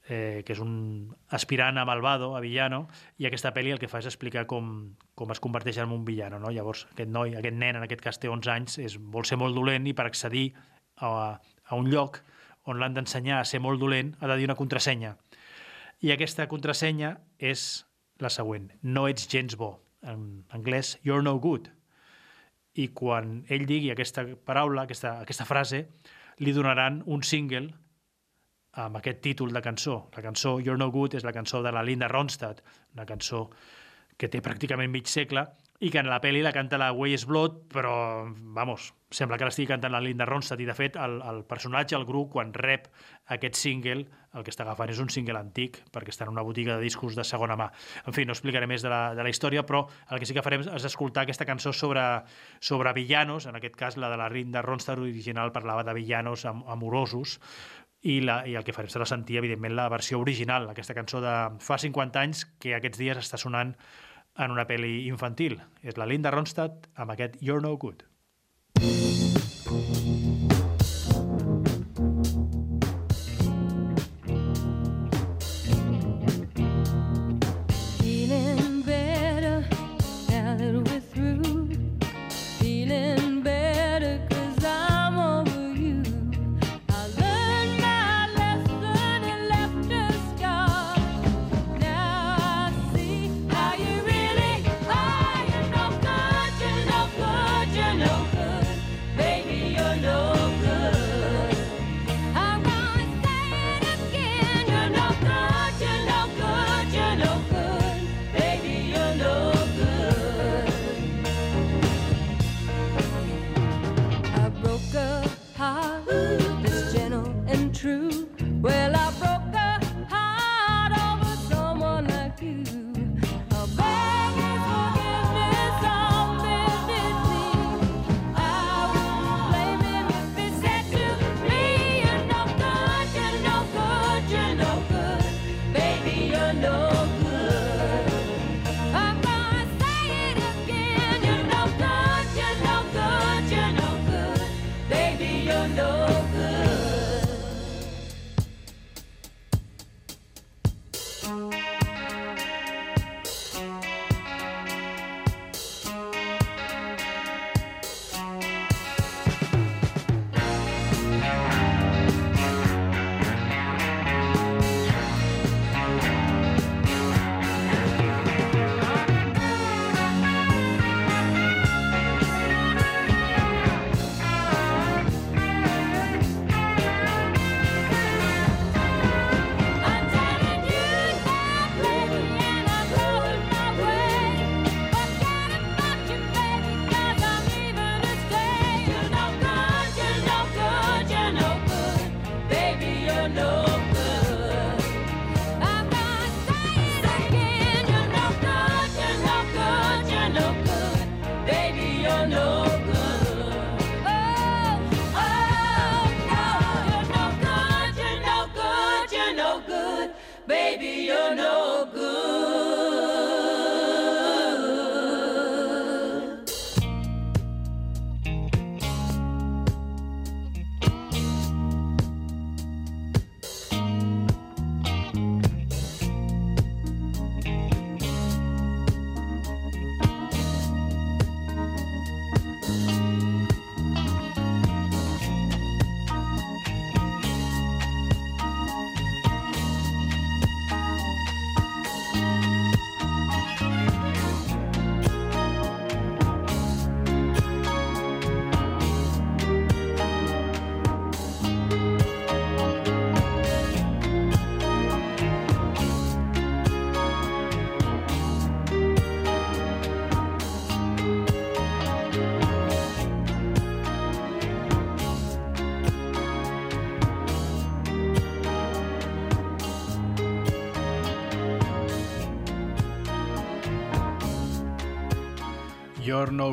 eh, 0.08 0.44
que 0.46 0.56
és 0.56 0.62
un 0.64 1.14
aspirant 1.36 1.78
a 1.78 1.86
malvado, 1.86 2.32
a 2.36 2.42
villano, 2.42 2.88
i 3.20 3.28
aquesta 3.28 3.52
pel·li 3.54 3.74
el 3.76 3.82
que 3.82 3.90
fa 3.92 4.00
és 4.02 4.08
explicar 4.10 4.46
com, 4.48 4.96
com 5.16 5.34
es 5.36 5.44
converteix 5.44 5.82
en 5.84 5.94
un 5.94 6.06
villano. 6.08 6.40
No? 6.40 6.52
Llavors, 6.54 6.88
aquest 6.94 7.12
noi, 7.12 7.36
aquest 7.36 7.58
nen, 7.58 7.76
en 7.76 7.86
aquest 7.86 8.02
cas 8.02 8.20
té 8.20 8.32
11 8.32 8.54
anys, 8.54 8.80
és, 8.84 8.98
vol 8.98 9.28
ser 9.28 9.38
molt 9.38 9.56
dolent 9.58 9.88
i 9.88 9.94
per 9.98 10.08
accedir 10.08 10.50
a, 10.98 11.38
a 11.38 11.76
un 11.76 11.92
lloc 11.92 12.22
on 12.68 12.82
l'han 12.82 12.96
d'ensenyar 12.98 13.40
a 13.40 13.48
ser 13.48 13.62
molt 13.64 13.80
dolent 13.80 14.16
ha 14.20 14.28
de 14.32 14.40
dir 14.40 14.48
una 14.48 14.58
contrasenya. 14.60 15.16
I 16.04 16.12
aquesta 16.14 16.48
contrasenya 16.52 17.16
és 17.40 17.86
la 18.22 18.30
següent. 18.34 18.70
No 18.84 19.08
ets 19.08 19.28
gens 19.32 19.56
bo. 19.58 19.78
En 20.04 20.46
anglès, 20.54 20.98
you're 21.04 21.24
no 21.24 21.38
good. 21.40 21.72
I 22.78 22.90
quan 22.94 23.42
ell 23.50 23.66
digui 23.70 23.92
aquesta 23.92 24.24
paraula, 24.46 24.86
aquesta, 24.86 25.18
aquesta 25.26 25.48
frase, 25.50 25.84
li 26.46 26.54
donaran 26.54 27.02
un 27.06 27.24
single 27.26 27.72
amb 28.78 29.00
aquest 29.00 29.24
títol 29.26 29.54
de 29.54 29.62
cançó. 29.66 30.04
La 30.16 30.22
cançó 30.22 30.60
You're 30.60 30.78
No 30.78 30.92
Good 30.94 31.18
és 31.18 31.26
la 31.26 31.34
cançó 31.34 31.64
de 31.66 31.74
la 31.74 31.84
Linda 31.84 32.10
Ronstadt, 32.12 32.62
una 32.94 33.08
cançó 33.10 33.48
que 34.18 34.30
té 34.30 34.42
pràcticament 34.46 34.94
mig 34.94 35.10
segle 35.10 35.48
i 35.82 35.90
que 35.94 36.02
en 36.02 36.10
la 36.10 36.22
pel·li 36.22 36.44
la 36.46 36.54
canta 36.54 36.78
la 36.78 36.92
Way 36.94 37.18
Blood, 37.26 37.58
però, 37.74 37.96
vamos, 38.58 38.92
sembla 39.10 39.38
que 39.40 39.48
l'estigui 39.48 39.70
cantant 39.70 39.94
la 39.94 40.02
Linda 40.04 40.26
Ronstadt 40.28 40.60
i, 40.60 40.66
de 40.68 40.74
fet, 40.76 40.98
el, 41.00 41.22
el 41.24 41.44
personatge, 41.48 41.96
el 41.96 42.06
grup, 42.06 42.34
quan 42.34 42.52
rep 42.54 42.90
aquest 43.32 43.56
single, 43.56 44.04
el 44.36 44.44
que 44.44 44.52
està 44.52 44.66
agafant 44.66 44.92
és 44.92 45.00
un 45.00 45.10
single 45.14 45.40
antic, 45.40 45.80
perquè 45.96 46.12
està 46.12 46.28
en 46.28 46.34
una 46.34 46.44
botiga 46.44 46.76
de 46.76 46.84
discos 46.84 47.16
de 47.16 47.24
segona 47.28 47.56
mà. 47.60 47.70
En 48.06 48.16
fi, 48.16 48.26
no 48.28 48.36
explicaré 48.36 48.68
més 48.68 48.84
de 48.84 48.92
la, 48.92 49.16
de 49.16 49.24
la 49.24 49.32
història, 49.32 49.64
però 49.68 49.86
el 50.12 50.20
que 50.20 50.28
sí 50.28 50.36
que 50.36 50.44
farem 50.46 50.66
és 50.68 50.88
escoltar 50.90 51.24
aquesta 51.24 51.48
cançó 51.48 51.72
sobre, 51.74 52.04
sobre 52.60 52.94
villanos, 52.98 53.48
en 53.48 53.56
aquest 53.60 53.80
cas 53.80 53.98
la 53.98 54.12
de 54.12 54.20
la 54.20 54.28
Linda 54.34 54.62
Ronstadt 54.66 55.00
original 55.00 55.54
parlava 55.56 55.88
de 55.88 55.96
villanos 55.96 56.44
am 56.46 56.66
amorosos, 56.68 57.40
i, 58.02 58.20
la, 58.22 58.42
i 58.48 58.54
el 58.56 58.68
que 58.68 58.76
farem 58.76 58.92
serà 58.92 59.08
sentir, 59.10 59.40
evidentment, 59.40 59.76
la 59.76 59.88
versió 59.90 60.20
original, 60.20 60.68
aquesta 60.70 60.96
cançó 60.96 61.24
de 61.24 61.34
fa 61.64 61.80
50 61.82 62.22
anys 62.22 62.44
que 62.62 62.76
aquests 62.78 63.02
dies 63.02 63.24
està 63.24 63.40
sonant 63.42 63.74
en 64.38 64.54
una 64.54 64.68
pel·li 64.70 65.08
infantil. 65.08 65.58
És 65.82 65.98
la 65.98 66.06
Linda 66.06 66.32
Ronstadt 66.36 66.92
amb 66.96 67.16
aquest 67.16 67.42
You're 67.42 67.64
No 67.64 67.74
Good. 67.82 68.06
Música 68.80 70.17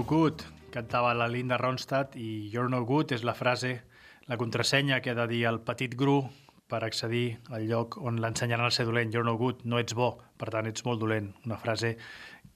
good, 0.05 0.43
cantava 0.71 1.15
la 1.17 1.27
Linda 1.29 1.57
Ronstadt 1.57 2.17
i 2.21 2.51
You're 2.53 2.69
no 2.69 2.83
good 2.85 3.13
és 3.15 3.23
la 3.25 3.33
frase, 3.35 3.79
la 4.29 4.37
contrasenya 4.37 5.01
que 5.01 5.13
ha 5.13 5.17
de 5.17 5.27
dir 5.31 5.45
el 5.49 5.61
petit 5.65 5.95
Gru 5.97 6.19
per 6.69 6.83
accedir 6.85 7.39
al 7.49 7.65
lloc 7.69 7.97
on 7.97 8.21
l'ensenyaran 8.21 8.69
a 8.69 8.75
ser 8.75 8.85
dolent. 8.85 9.13
You're 9.15 9.25
no 9.25 9.39
good, 9.41 9.65
no 9.65 9.81
ets 9.81 9.97
bo, 9.97 10.19
per 10.37 10.51
tant 10.53 10.69
ets 10.69 10.85
molt 10.85 11.01
dolent. 11.01 11.33
Una 11.49 11.57
frase 11.57 11.95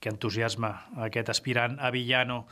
que 0.00 0.12
entusiasma 0.12 0.74
aquest 1.08 1.32
aspirant 1.32 1.78
a 1.80 1.90
villano 1.94 2.44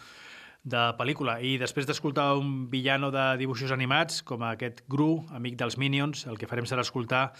de 0.65 0.83
pel·lícula. 0.99 1.39
I 1.45 1.59
després 1.61 1.87
d'escoltar 1.87 2.33
un 2.41 2.71
villano 2.73 3.13
de 3.13 3.35
dibuixos 3.41 3.75
animats, 3.77 4.23
com 4.25 4.47
aquest 4.49 4.85
Gru, 4.89 5.27
amic 5.37 5.59
dels 5.61 5.77
Minions, 5.79 6.25
el 6.27 6.41
que 6.41 6.49
farem 6.49 6.67
serà 6.67 6.87
escoltar 6.87 7.33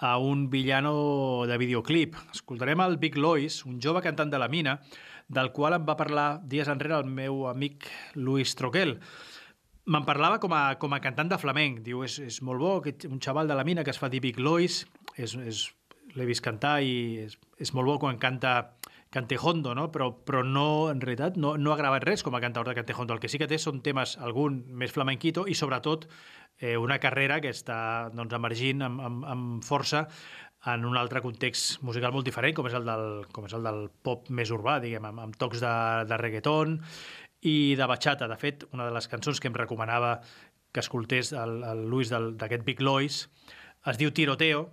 a 0.00 0.16
un 0.18 0.48
villano 0.50 1.46
de 1.48 1.56
videoclip. 1.60 2.16
Escoltarem 2.32 2.80
el 2.84 2.96
Big 2.98 3.16
Lois, 3.16 3.64
un 3.64 3.80
jove 3.80 4.00
cantant 4.04 4.32
de 4.32 4.40
la 4.40 4.48
mina, 4.48 4.78
del 5.30 5.52
qual 5.54 5.76
em 5.78 5.86
va 5.86 5.98
parlar 5.98 6.40
dies 6.42 6.68
enrere 6.68 6.98
el 6.98 7.06
meu 7.08 7.46
amic 7.50 7.86
Luis 8.18 8.56
Troquel. 8.58 8.96
Me'n 9.90 10.06
parlava 10.06 10.40
com 10.42 10.52
a, 10.54 10.74
com 10.82 10.92
a 10.92 11.00
cantant 11.02 11.30
de 11.30 11.38
flamenc. 11.40 11.80
Diu, 11.86 12.02
és, 12.06 12.18
és 12.22 12.40
molt 12.46 12.62
bo, 12.62 12.76
aquest, 12.80 13.06
un 13.08 13.22
xaval 13.22 13.48
de 13.50 13.56
la 13.58 13.64
mina 13.66 13.86
que 13.86 13.94
es 13.94 13.98
fa 13.98 14.10
dir 14.10 14.22
Big 14.22 14.38
Lois, 14.42 14.82
és, 15.16 15.34
és, 15.38 15.64
l'he 16.18 16.26
vist 16.26 16.42
cantar 16.42 16.80
i 16.82 16.92
és, 17.24 17.38
és 17.62 17.72
molt 17.76 17.86
bo 17.86 17.98
quan 18.02 18.18
canta 18.18 18.58
Cantejondo, 19.10 19.72
no? 19.74 19.88
però, 19.90 20.12
però 20.22 20.44
no, 20.46 20.86
en 20.86 21.00
realitat 21.02 21.34
no, 21.34 21.56
no 21.58 21.72
ha 21.72 21.78
gravat 21.78 22.04
res 22.06 22.22
com 22.22 22.36
a 22.38 22.40
cantaor 22.42 22.68
de 22.70 22.76
Cantejondo. 22.78 23.16
El 23.16 23.22
que 23.22 23.30
sí 23.30 23.40
que 23.42 23.48
té 23.50 23.58
són 23.58 23.80
temes, 23.82 24.14
algun 24.22 24.60
més 24.78 24.94
flamenquito 24.94 25.48
i 25.50 25.56
sobretot 25.58 26.06
eh, 26.60 26.76
una 26.78 27.00
carrera 27.02 27.40
que 27.42 27.50
està 27.50 27.80
doncs, 28.14 28.36
emergint 28.38 28.86
amb, 28.86 29.02
amb, 29.02 29.26
amb 29.26 29.66
força 29.66 30.04
en 30.66 30.84
un 30.84 30.98
altre 31.00 31.22
context 31.24 31.80
musical 31.86 32.12
molt 32.12 32.28
diferent, 32.28 32.54
com 32.56 32.68
és 32.68 32.76
el 32.76 32.84
del, 32.84 33.06
com 33.32 33.46
és 33.48 33.54
el 33.56 33.64
del 33.64 33.86
pop 34.04 34.28
més 34.28 34.52
urbà, 34.52 34.78
diguem, 34.82 35.06
amb, 35.08 35.24
amb 35.24 35.38
tocs 35.40 35.62
de, 35.62 35.74
de 36.10 36.18
reggaeton 36.20 36.76
i 37.48 37.56
de 37.80 37.88
bachata. 37.88 38.28
De 38.28 38.36
fet, 38.40 38.66
una 38.74 38.88
de 38.88 38.96
les 38.96 39.08
cançons 39.08 39.40
que 39.40 39.48
em 39.48 39.56
recomanava 39.56 40.18
que 40.70 40.84
escoltés 40.84 41.32
el, 41.32 41.62
el 41.66 41.86
Luis 41.90 42.12
d'aquest 42.12 42.66
Big 42.66 42.84
Lois 42.84 43.24
es 43.88 43.96
diu 43.98 44.12
Tiroteo, 44.12 44.68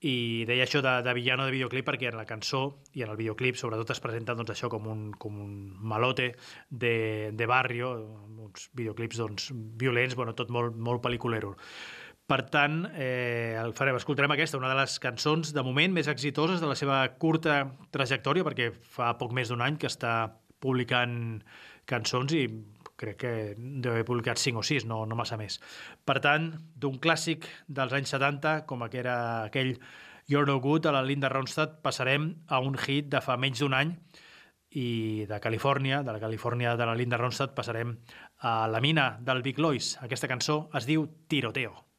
i 0.00 0.46
deia 0.48 0.64
això 0.64 0.80
de, 0.80 0.92
de 1.04 1.12
villano 1.12 1.44
de 1.44 1.52
videoclip 1.52 1.84
perquè 1.84 2.08
en 2.08 2.16
la 2.16 2.24
cançó 2.28 2.62
i 2.96 3.02
en 3.04 3.10
el 3.12 3.18
videoclip 3.20 3.58
sobretot 3.60 3.92
es 3.92 4.00
presenta 4.00 4.34
doncs, 4.36 4.54
això 4.54 4.70
com 4.72 4.86
un, 4.88 5.02
com 5.12 5.36
un 5.42 5.56
malote 5.76 6.30
de, 6.70 6.94
de 7.36 7.48
barrio, 7.48 7.92
uns 8.46 8.70
videoclips 8.72 9.20
doncs, 9.20 9.50
violents, 9.52 10.16
bueno, 10.16 10.32
tot 10.34 10.48
molt, 10.48 10.78
molt 10.80 11.04
pel·liculero. 11.04 11.52
Per 12.30 12.44
tant, 12.46 12.84
eh, 12.94 13.58
el 13.58 13.72
farem, 13.74 13.96
escoltarem 13.98 14.30
aquesta, 14.30 14.58
una 14.60 14.68
de 14.70 14.76
les 14.78 15.00
cançons 15.02 15.50
de 15.50 15.62
moment 15.66 15.90
més 15.90 16.06
exitoses 16.06 16.60
de 16.62 16.68
la 16.70 16.76
seva 16.78 17.00
curta 17.18 17.64
trajectòria, 17.90 18.46
perquè 18.46 18.68
fa 18.70 19.16
poc 19.18 19.34
més 19.34 19.50
d'un 19.50 19.64
any 19.66 19.80
que 19.82 19.90
està 19.90 20.12
publicant 20.62 21.40
cançons 21.90 22.36
i 22.38 22.44
crec 23.00 23.18
que 23.18 23.32
deu 23.56 23.96
haver 23.96 24.06
publicat 24.06 24.38
5 24.38 24.62
o 24.62 24.62
6, 24.62 24.86
no, 24.86 25.00
no 25.10 25.18
massa 25.18 25.40
més. 25.40 25.58
Per 26.06 26.20
tant, 26.22 26.52
d'un 26.78 27.00
clàssic 27.02 27.50
dels 27.66 27.98
anys 27.98 28.14
70, 28.14 28.54
com 28.70 28.86
que 28.86 29.02
era 29.02 29.18
aquell 29.48 29.74
You're 30.30 30.46
No 30.46 30.60
Good, 30.62 30.86
a 30.86 30.94
la 30.94 31.02
Linda 31.02 31.32
Ronstadt, 31.34 31.80
passarem 31.82 32.30
a 32.46 32.62
un 32.62 32.78
hit 32.78 33.10
de 33.10 33.24
fa 33.26 33.40
menys 33.40 33.64
d'un 33.64 33.74
any 33.74 33.96
i 34.78 35.26
de 35.26 35.42
Califòrnia, 35.42 36.04
de 36.06 36.14
la 36.14 36.22
Califòrnia 36.22 36.78
de 36.78 36.86
la 36.86 36.94
Linda 36.94 37.18
Ronstadt, 37.18 37.58
passarem 37.58 37.98
a 38.38 38.68
la 38.70 38.78
mina 38.78 39.16
del 39.18 39.42
Big 39.42 39.58
Lois. 39.58 39.96
Aquesta 39.98 40.30
cançó 40.30 40.68
es 40.78 40.86
diu 40.86 41.10
Tiroteo. 41.26 41.89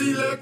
Y 0.00 0.39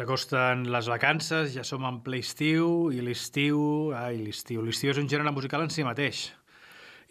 S'acosten 0.00 0.62
les 0.72 0.86
vacances, 0.88 1.50
ja 1.52 1.60
som 1.60 1.82
en 1.84 1.98
ple 2.00 2.22
estiu, 2.24 2.88
i 2.88 3.02
l'estiu... 3.04 3.58
Ai, 3.92 4.16
l'estiu. 4.24 4.62
L'estiu 4.64 4.94
és 4.94 5.00
un 5.02 5.10
gènere 5.12 5.28
musical 5.36 5.60
en 5.60 5.68
si 5.68 5.84
mateix. 5.84 6.22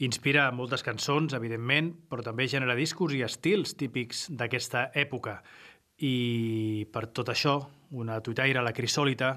Inspira 0.08 0.48
moltes 0.58 0.82
cançons, 0.82 1.36
evidentment, 1.38 1.92
però 2.10 2.26
també 2.26 2.48
genera 2.50 2.74
discos 2.74 3.14
i 3.14 3.22
estils 3.22 3.76
típics 3.78 4.24
d'aquesta 4.34 4.88
època. 4.98 5.36
I 6.02 6.88
per 6.90 7.06
tot 7.14 7.30
això, 7.30 7.60
una 7.94 8.18
tuitaire, 8.26 8.66
la 8.66 8.74
Crisòlita, 8.74 9.36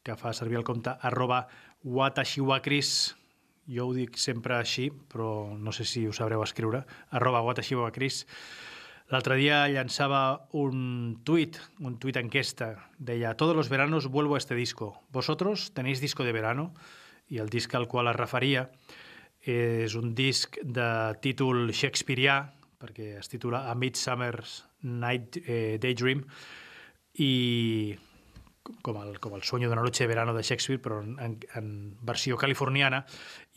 que 0.00 0.16
fa 0.16 0.32
servir 0.32 0.62
el 0.62 0.64
compte 0.64 0.96
arroba 1.04 1.42
watashiwakris, 1.84 2.94
jo 3.68 3.90
ho 3.90 3.92
dic 4.00 4.16
sempre 4.16 4.56
així, 4.56 4.88
però 4.88 5.52
no 5.52 5.76
sé 5.76 5.84
si 5.84 6.06
ho 6.08 6.16
sabreu 6.16 6.40
escriure, 6.48 6.86
arroba 7.12 7.44
watashiwakris, 7.50 8.24
L'altre 9.12 9.36
dia 9.36 9.66
llançava 9.68 10.48
un 10.56 11.18
tuit, 11.28 11.58
un 11.84 11.98
tuit 12.00 12.16
enquesta. 12.16 12.70
Deia, 12.96 13.34
todos 13.36 13.54
los 13.56 13.68
veranos 13.68 14.08
vuelvo 14.08 14.34
a 14.34 14.38
este 14.38 14.54
disco. 14.54 15.02
¿Vosotros 15.12 15.72
tenéis 15.74 16.00
disco 16.00 16.24
de 16.24 16.32
verano? 16.32 16.72
I 17.28 17.38
el 17.38 17.48
disc 17.48 17.74
al 17.74 17.88
qual 17.88 18.08
es 18.08 18.16
referia 18.16 18.70
és 19.44 19.94
un 19.94 20.14
disc 20.16 20.56
de 20.64 20.88
títol 21.20 21.68
shakespearià, 21.68 22.38
perquè 22.80 23.18
es 23.20 23.28
titula 23.28 23.66
A 23.68 23.74
Midsummer's 23.76 24.62
Night 24.80 25.36
eh, 25.44 25.76
Daydream, 25.80 26.24
i 27.20 27.94
com 28.82 28.96
el, 29.02 29.18
com 29.20 29.34
el 29.36 29.42
sueño 29.44 29.68
d'una 29.68 29.82
noche 29.84 30.04
de 30.04 30.08
verano 30.08 30.32
de 30.32 30.42
Shakespeare, 30.42 30.80
però 30.80 31.02
en, 31.02 31.36
en, 31.54 31.68
versió 32.00 32.38
californiana, 32.40 33.02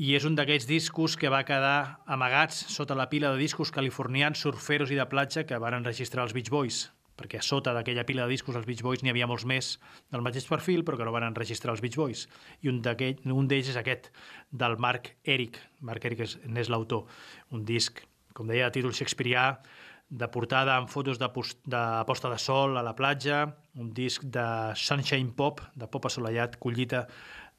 i 0.04 0.14
és 0.18 0.26
un 0.28 0.36
d'aquests 0.36 0.68
discos 0.68 1.16
que 1.16 1.32
va 1.32 1.46
quedar 1.48 2.02
amagats 2.06 2.66
sota 2.74 2.96
la 2.98 3.08
pila 3.10 3.32
de 3.32 3.40
discos 3.40 3.72
californians, 3.72 4.42
surferos 4.44 4.92
i 4.92 5.00
de 5.00 5.06
platja 5.08 5.46
que 5.48 5.60
van 5.64 5.78
enregistrar 5.80 6.26
els 6.28 6.36
Beach 6.36 6.52
Boys, 6.52 6.90
perquè 7.18 7.40
a 7.40 7.46
sota 7.46 7.72
d'aquella 7.74 8.04
pila 8.06 8.28
de 8.28 8.36
discos 8.36 8.60
els 8.60 8.68
Beach 8.68 8.84
Boys 8.84 9.02
n'hi 9.02 9.10
havia 9.14 9.30
molts 9.32 9.48
més 9.48 9.78
del 10.12 10.22
mateix 10.22 10.46
perfil, 10.46 10.84
però 10.84 11.00
que 11.00 11.08
no 11.08 11.16
van 11.16 11.26
enregistrar 11.32 11.72
els 11.74 11.82
Beach 11.82 11.96
Boys. 11.98 12.28
I 12.62 12.70
un 12.70 12.84
d'ells 12.84 13.72
és 13.72 13.80
aquest, 13.80 14.12
del 14.52 14.76
Marc 14.78 15.16
Eric. 15.24 15.58
Marc 15.82 16.04
Eric 16.06 16.20
és- 16.28 16.38
n'és 16.46 16.70
l'autor. 16.70 17.08
Un 17.56 17.64
disc, 17.66 18.04
com 18.36 18.46
deia, 18.46 18.68
de 18.68 18.76
títol 18.76 18.94
shakespearià, 18.94 19.62
de 20.10 20.28
portada 20.32 20.78
amb 20.78 20.90
fotos 20.90 21.20
de, 21.20 21.28
pos- 21.36 21.58
de 21.68 21.82
posta 22.08 22.30
de 22.32 22.38
sol 22.40 22.78
a 22.78 22.84
la 22.84 22.96
platja, 22.96 23.58
un 23.76 23.94
disc 23.94 24.24
de 24.24 24.46
Sunshine 24.76 25.34
Pop, 25.36 25.62
de 25.76 25.88
pop 25.92 26.06
assolellat, 26.08 26.56
collita 26.60 27.06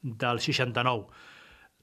del 0.01 0.39
69. 0.39 1.07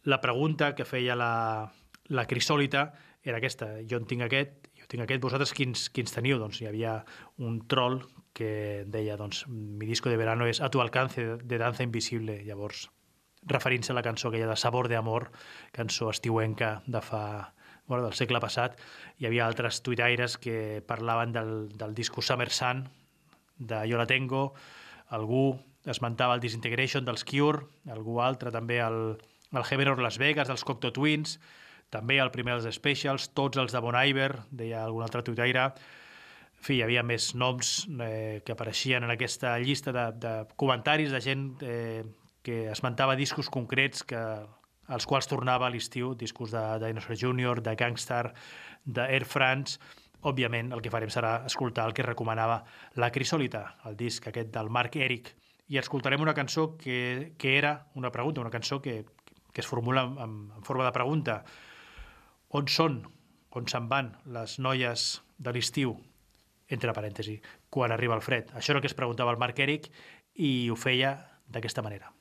La 0.04 0.20
pregunta 0.20 0.74
que 0.74 0.84
feia 0.86 1.14
la, 1.18 1.70
la 2.08 2.26
Crisòlita 2.26 2.92
era 3.22 3.38
aquesta. 3.38 3.72
Jo 3.90 3.98
en 3.98 4.06
tinc 4.06 4.22
aquest, 4.26 4.68
jo 4.78 4.86
tinc 4.90 5.02
aquest, 5.02 5.22
vosaltres 5.22 5.54
quins, 5.54 5.88
quins 5.90 6.14
teniu? 6.14 6.38
Doncs 6.38 6.60
hi 6.62 6.68
havia 6.70 7.00
un 7.42 7.60
troll 7.66 8.02
que 8.36 8.84
deia, 8.86 9.16
doncs, 9.16 9.46
mi 9.48 9.86
disco 9.88 10.10
de 10.12 10.18
verano 10.20 10.46
és 10.46 10.60
A 10.60 10.68
tu 10.70 10.82
alcance, 10.82 11.36
de 11.42 11.58
Danza 11.58 11.82
Invisible. 11.82 12.42
Llavors, 12.44 12.88
referint-se 13.46 13.92
a 13.92 13.96
la 13.98 14.02
cançó 14.06 14.28
aquella 14.28 14.50
de 14.50 14.56
Sabor 14.56 14.88
de 14.88 14.96
Amor, 14.96 15.30
cançó 15.72 16.10
estiuenca 16.10 16.82
de 16.86 17.00
fa 17.02 17.54
bueno, 17.86 18.04
del 18.04 18.14
segle 18.18 18.40
passat, 18.42 18.78
hi 19.18 19.28
havia 19.28 19.46
altres 19.46 19.80
tuitaires 19.86 20.36
que 20.42 20.82
parlaven 20.86 21.32
del, 21.32 21.52
del 21.78 21.94
disco 21.94 22.22
Summer 22.22 22.50
Sun, 22.50 22.86
de 23.58 23.82
Jo 23.88 23.98
la 23.98 24.06
tengo, 24.06 24.54
algú 25.08 25.58
esmentava 25.86 26.34
el 26.34 26.42
Disintegration 26.42 27.06
dels 27.06 27.24
Cure, 27.24 27.64
algú 27.92 28.18
altre 28.20 28.50
també 28.50 28.80
el, 28.82 29.16
el 29.52 29.64
Heaven 29.64 30.02
Las 30.02 30.18
Vegas 30.18 30.50
dels 30.50 30.66
Cocteau 30.66 30.92
Twins, 30.92 31.38
també 31.90 32.18
el 32.18 32.32
primer 32.34 32.58
dels 32.58 32.74
Specials, 32.74 33.30
tots 33.34 33.58
els 33.62 33.72
de 33.72 33.80
Bon 33.80 33.94
Iver, 33.94 34.32
deia 34.50 34.82
algun 34.84 35.06
altre 35.06 35.22
tuitaire, 35.22 35.70
en 36.56 36.64
fi, 36.66 36.80
hi 36.80 36.82
havia 36.82 37.04
més 37.06 37.30
noms 37.38 37.86
eh, 38.02 38.42
que 38.42 38.54
apareixien 38.56 39.04
en 39.04 39.12
aquesta 39.12 39.54
llista 39.62 39.92
de, 39.94 40.06
de 40.18 40.32
comentaris 40.58 41.12
de 41.14 41.20
gent 41.22 41.48
eh, 41.62 42.02
que 42.42 42.64
esmentava 42.72 43.14
discos 43.18 43.50
concrets 43.52 44.02
que, 44.02 44.22
als 44.88 45.06
quals 45.06 45.28
tornava 45.30 45.66
a 45.66 45.70
l'estiu, 45.72 46.14
discos 46.14 46.52
de 46.54 46.62
Dinosaur 46.82 47.18
Jr., 47.18 47.62
de 47.62 47.76
Gangstar, 47.76 48.32
d'Air 48.84 49.24
France... 49.24 49.78
Òbviament, 50.26 50.72
el 50.74 50.80
que 50.82 50.90
farem 50.90 51.10
serà 51.12 51.44
escoltar 51.46 51.84
el 51.86 51.92
que 51.94 52.02
recomanava 52.02 52.56
la 52.98 53.12
Crisòlita, 53.14 53.60
el 53.86 53.94
disc 54.00 54.24
aquest 54.26 54.48
del 54.50 54.70
Marc 54.72 54.96
Eric, 54.98 55.28
i 55.68 55.78
escoltarem 55.78 56.24
una 56.24 56.34
cançó 56.34 56.64
que, 56.80 57.34
que 57.38 57.52
era 57.58 57.86
una 57.94 58.10
pregunta, 58.10 58.40
una 58.40 58.50
cançó 58.50 58.80
que, 58.82 59.04
que 59.52 59.60
es 59.60 59.68
formula 59.68 60.02
en, 60.24 60.34
en 60.56 60.66
forma 60.66 60.88
de 60.88 60.96
pregunta. 60.96 61.38
On 62.48 62.66
són, 62.66 63.00
on 63.54 63.70
se'n 63.70 63.86
van 63.92 64.14
les 64.34 64.58
noies 64.58 65.06
de 65.38 65.54
l'estiu, 65.54 65.94
entre 66.72 66.96
parèntesi, 66.96 67.38
quan 67.70 67.94
arriba 67.94 68.18
el 68.18 68.24
fred? 68.24 68.50
Això 68.56 68.72
és 68.72 68.76
el 68.80 68.82
que 68.82 68.90
es 68.90 68.98
preguntava 68.98 69.36
el 69.36 69.42
Marc 69.42 69.62
Eric 69.62 69.90
i 70.34 70.70
ho 70.72 70.80
feia 70.80 71.18
d'aquesta 71.46 71.86
manera. 71.86 72.15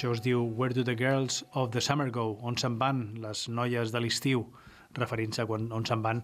Això 0.00 0.14
es 0.16 0.22
diu 0.24 0.46
Where 0.56 0.72
do 0.72 0.80
the 0.80 0.94
girls 0.96 1.42
of 1.52 1.72
the 1.72 1.80
summer 1.84 2.06
go? 2.08 2.38
On 2.40 2.54
se'n 2.56 2.78
van 2.80 3.02
les 3.20 3.42
noies 3.52 3.90
de 3.92 4.00
l'estiu? 4.00 4.46
referint-se 4.96 5.44
quan, 5.44 5.66
on 5.76 5.84
se'n 5.84 6.00
van 6.00 6.22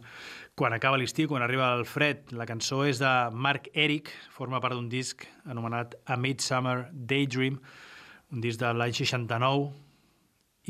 quan 0.56 0.72
acaba 0.72 0.96
l'estiu, 0.96 1.28
quan 1.28 1.44
arriba 1.44 1.68
el 1.76 1.84
fred. 1.84 2.32
La 2.32 2.46
cançó 2.48 2.80
és 2.88 2.96
de 3.04 3.10
Mark 3.36 3.68
Eric, 3.74 4.08
forma 4.32 4.62
part 4.64 4.78
d'un 4.78 4.88
disc 4.88 5.26
anomenat 5.44 5.98
A 6.08 6.16
Midsummer 6.16 6.88
Daydream, 6.90 7.60
un 8.32 8.40
disc 8.40 8.64
de 8.64 8.72
l'any 8.72 8.96
69, 8.96 9.68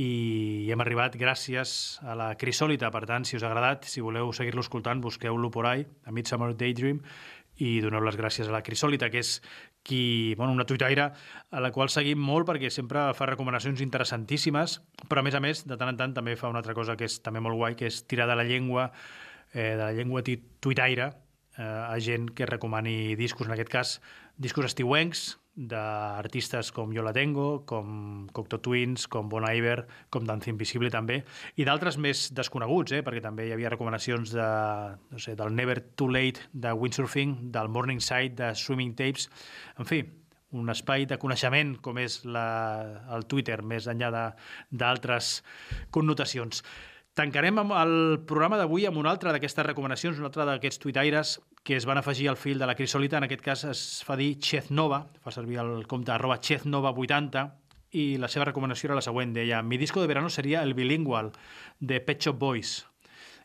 i 0.03 0.67
hem 0.75 0.83
arribat 0.83 1.15
gràcies 1.15 1.79
a 2.03 2.19
la 2.19 2.33
Crisòlita. 2.35 2.91
Per 2.91 3.07
tant, 3.07 3.23
si 3.23 3.39
us 3.39 3.47
ha 3.47 3.55
agradat, 3.55 3.87
si 3.87 4.03
voleu 4.03 4.35
seguir-lo 4.35 4.67
escoltant, 4.67 4.99
busqueu-lo 5.01 5.55
por 5.55 5.71
ahí, 5.71 5.87
a 6.05 6.11
Midsummer 6.11 6.57
Daydream, 6.59 6.99
i 7.63 7.79
doneu 7.81 8.05
les 8.05 8.17
gràcies 8.19 8.49
a 8.49 8.53
la 8.53 8.63
Crisòlita, 8.65 9.09
que 9.13 9.23
és 9.23 9.39
qui, 9.87 10.35
bueno, 10.35 10.53
una 10.53 10.67
tuitaire 10.67 11.13
a 11.51 11.61
la 11.63 11.71
qual 11.71 11.93
seguim 11.95 12.19
molt 12.19 12.49
perquè 12.49 12.73
sempre 12.75 13.07
fa 13.15 13.29
recomanacions 13.31 13.81
interessantíssimes, 13.85 14.81
però 15.07 15.23
a 15.23 15.27
més 15.27 15.37
a 15.39 15.41
més, 15.45 15.63
de 15.63 15.79
tant 15.79 15.93
en 15.93 16.01
tant 16.01 16.17
també 16.17 16.35
fa 16.37 16.51
una 16.51 16.59
altra 16.59 16.75
cosa 16.75 16.99
que 16.99 17.07
és 17.07 17.21
també 17.23 17.39
molt 17.45 17.55
guai, 17.55 17.79
que 17.79 17.87
és 17.87 18.03
tirar 18.11 18.27
de 18.27 18.35
la 18.35 18.45
llengua, 18.49 18.91
eh, 19.55 19.77
de 19.79 19.83
la 19.85 19.93
llengua 19.95 20.25
tuitaire 20.27 21.13
eh, 21.57 21.63
a 21.63 21.95
gent 22.03 22.33
que 22.35 22.51
recomani 22.51 23.15
discos, 23.15 23.47
en 23.47 23.55
aquest 23.55 23.71
cas 23.71 23.97
discos 24.43 24.67
estiuencs, 24.67 25.37
d'artistes 25.57 26.69
com 26.77 26.93
Jo 26.93 27.03
la 27.03 27.15
Tengo, 27.17 27.65
com 27.67 28.27
Cocteau 28.37 28.61
Twins, 28.61 29.07
com 29.09 29.31
Bon 29.33 29.47
Iver, 29.49 29.87
com 30.13 30.27
Danza 30.29 30.51
Invisible 30.53 30.91
també, 30.93 31.23
i 31.57 31.65
d'altres 31.65 31.97
més 31.97 32.29
desconeguts, 32.37 32.93
eh? 32.99 33.03
perquè 33.07 33.23
també 33.25 33.49
hi 33.49 33.55
havia 33.57 33.73
recomanacions 33.73 34.35
de, 34.37 34.51
no 35.11 35.23
sé, 35.23 35.35
del 35.39 35.57
Never 35.57 35.81
Too 35.97 36.13
Late 36.13 36.51
de 36.53 36.75
Windsurfing, 36.77 37.39
del 37.57 37.73
Morningside 37.73 38.37
de 38.37 38.53
Swimming 38.55 38.93
Tapes, 38.99 39.31
en 39.81 39.89
fi, 39.89 40.05
un 40.57 40.69
espai 40.71 41.07
de 41.09 41.19
coneixement 41.21 41.75
com 41.83 41.99
és 41.99 42.21
la, 42.25 42.47
el 43.17 43.27
Twitter, 43.27 43.63
més 43.67 43.89
enllà 43.91 44.13
d'altres 44.71 45.41
connotacions. 45.91 46.63
Tancarem 47.17 47.57
el 47.73 47.95
programa 48.29 48.59
d'avui 48.61 48.85
amb 48.85 48.99
una 49.01 49.09
altra 49.09 49.31
d'aquestes 49.33 49.65
recomanacions, 49.65 50.19
una 50.21 50.29
altra 50.29 50.45
d'aquests 50.45 50.83
tuitaires 50.83 51.31
que 51.65 51.79
es 51.79 51.87
van 51.89 51.97
afegir 51.97 52.27
al 52.29 52.37
fil 52.37 52.59
de 52.61 52.67
la 52.69 52.75
Crisolita. 52.77 53.17
En 53.17 53.25
aquest 53.25 53.41
cas 53.41 53.63
es 53.65 53.85
fa 54.05 54.19
dir 54.21 54.35
Cheznova, 54.37 54.99
fa 55.25 55.33
servir 55.33 55.57
el 55.63 55.87
compte 55.89 56.13
arroba 56.13 56.37
Cheznova80, 56.45 57.47
i 57.97 58.05
la 58.21 58.29
seva 58.29 58.45
recomanació 58.51 58.91
era 58.91 58.99
la 58.99 59.05
següent. 59.07 59.33
Deia, 59.33 59.63
mi 59.65 59.79
disco 59.81 60.03
de 60.03 60.11
verano 60.11 60.29
sería 60.29 60.61
el 60.63 60.75
bilingual 60.77 61.33
de 61.81 62.03
Pet 62.05 62.21
Shop 62.21 62.37
Boys. 62.39 62.85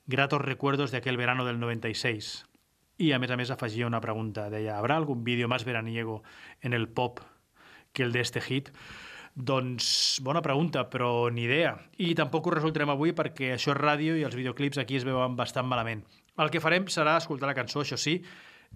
Gratos 0.06 0.42
recuerdos 0.42 0.92
de 0.92 0.98
aquel 0.98 1.16
verano 1.16 1.46
del 1.46 1.62
96. 1.62 2.44
I, 3.00 3.14
a 3.16 3.20
més 3.24 3.32
a 3.32 3.38
més, 3.40 3.56
afegia 3.56 3.88
una 3.88 4.04
pregunta. 4.04 4.50
Deia, 4.52 4.80
¿habrá 4.80 4.98
algún 5.00 5.24
vídeo 5.24 5.48
más 5.48 5.64
veraniego 5.64 6.24
en 6.60 6.74
el 6.74 6.90
pop 6.90 7.22
que 7.94 8.04
el 8.04 8.12
de 8.12 8.20
este 8.20 8.42
hit? 8.42 8.76
Doncs 9.36 10.20
bona 10.24 10.42
pregunta, 10.44 10.90
però 10.92 11.30
ni 11.32 11.46
idea. 11.46 11.78
I 12.04 12.12
tampoc 12.20 12.48
ho 12.48 12.56
resoltarem 12.56 12.92
avui 12.92 13.14
perquè 13.16 13.54
això 13.56 13.72
és 13.72 13.80
ràdio 13.80 14.18
i 14.20 14.26
els 14.28 14.36
videoclips 14.36 14.82
aquí 14.82 14.98
es 15.00 15.08
veuen 15.08 15.38
bastant 15.40 15.68
malament. 15.68 16.04
El 16.38 16.52
que 16.52 16.60
farem 16.60 16.90
serà 16.92 17.16
escoltar 17.20 17.48
la 17.48 17.56
cançó, 17.56 17.82
això 17.82 17.98
sí, 18.00 18.20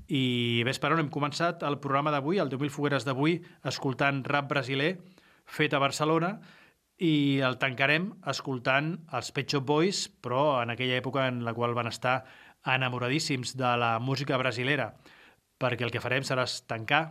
i 0.07 0.63
ves 0.67 0.79
per 0.79 0.93
on 0.93 1.01
hem 1.03 1.11
començat 1.11 1.63
el 1.67 1.79
programa 1.83 2.13
d'avui, 2.13 2.39
el 2.39 2.51
10.000 2.51 2.71
fogueres 2.71 3.07
d'avui, 3.07 3.39
escoltant 3.63 4.23
rap 4.27 4.47
brasiler 4.51 4.95
fet 5.45 5.73
a 5.73 5.81
Barcelona 5.83 6.37
i 7.03 7.41
el 7.43 7.57
tancarem 7.59 8.13
escoltant 8.31 8.93
els 9.11 9.31
Pet 9.35 9.51
Shop 9.51 9.65
Boys, 9.67 10.05
però 10.23 10.61
en 10.63 10.71
aquella 10.71 10.99
època 11.01 11.27
en 11.27 11.43
la 11.43 11.53
qual 11.53 11.75
van 11.75 11.91
estar 11.91 12.21
enamoradíssims 12.65 13.57
de 13.59 13.75
la 13.77 13.97
música 13.99 14.37
brasilera, 14.37 14.93
perquè 15.59 15.83
el 15.83 15.91
que 15.91 16.03
farem 16.03 16.23
serà 16.23 16.47
tancar 16.67 17.03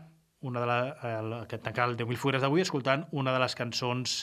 una 0.44 0.60
de 0.60 0.66
la, 0.68 0.78
el, 1.18 1.36
que 1.48 1.58
tancar 1.58 1.88
el 1.88 1.96
10.000 1.96 2.20
fogueres 2.20 2.42
d'avui 2.44 2.64
escoltant 2.64 3.06
una 3.16 3.32
de 3.32 3.40
les 3.40 3.56
cançons 3.56 4.18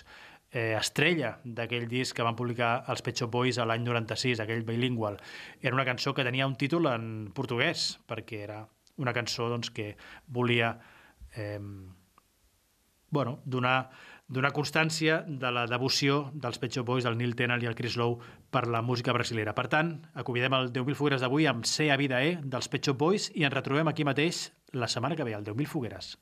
eh, 0.52 0.76
estrella 0.78 1.34
d'aquell 1.44 1.88
disc 1.90 2.16
que 2.16 2.26
van 2.28 2.38
publicar 2.38 2.84
els 2.92 3.02
Pet 3.02 3.18
Shop 3.18 3.32
Boys 3.34 3.58
a 3.58 3.66
l'any 3.66 3.84
96, 3.88 4.44
aquell 4.44 4.62
bilingual. 4.68 5.18
Era 5.62 5.74
una 5.78 5.88
cançó 5.88 6.14
que 6.14 6.28
tenia 6.28 6.48
un 6.48 6.58
títol 6.60 6.92
en 6.92 7.32
portuguès, 7.34 7.96
perquè 8.08 8.44
era 8.46 8.62
una 9.02 9.16
cançó 9.18 9.50
doncs, 9.50 9.72
que 9.74 9.96
volia 10.28 10.76
eh, 11.34 11.60
bueno, 13.12 13.40
donar, 13.46 13.90
donar 14.28 14.54
constància 14.54 15.24
de 15.28 15.52
la 15.52 15.66
devoció 15.68 16.30
dels 16.34 16.62
Pet 16.62 16.78
Shop 16.78 16.88
Boys, 16.88 17.08
del 17.08 17.18
Neil 17.18 17.36
Tennant 17.36 17.64
i 17.64 17.70
el 17.72 17.76
Chris 17.76 17.98
Lowe 18.00 18.22
per 18.52 18.68
la 18.70 18.82
música 18.86 19.14
brasilera. 19.18 19.56
Per 19.58 19.68
tant, 19.74 19.96
acomiadem 20.14 20.60
el 20.60 20.72
10.000 20.72 21.00
fogueres 21.00 21.26
d'avui 21.26 21.50
amb 21.50 21.66
Ser 21.68 21.90
a 21.92 22.00
Vida 22.00 22.22
E 22.24 22.38
dels 22.44 22.70
Pet 22.72 22.86
Shop 22.88 23.00
Boys 23.00 23.32
i 23.36 23.48
ens 23.48 23.58
retrobem 23.58 23.90
aquí 23.90 24.08
mateix 24.08 24.50
la 24.72 24.88
setmana 24.88 25.16
que 25.16 25.24
ve, 25.24 25.36
al 25.36 25.44
10.000 25.44 25.68
fogueres. 25.68 26.18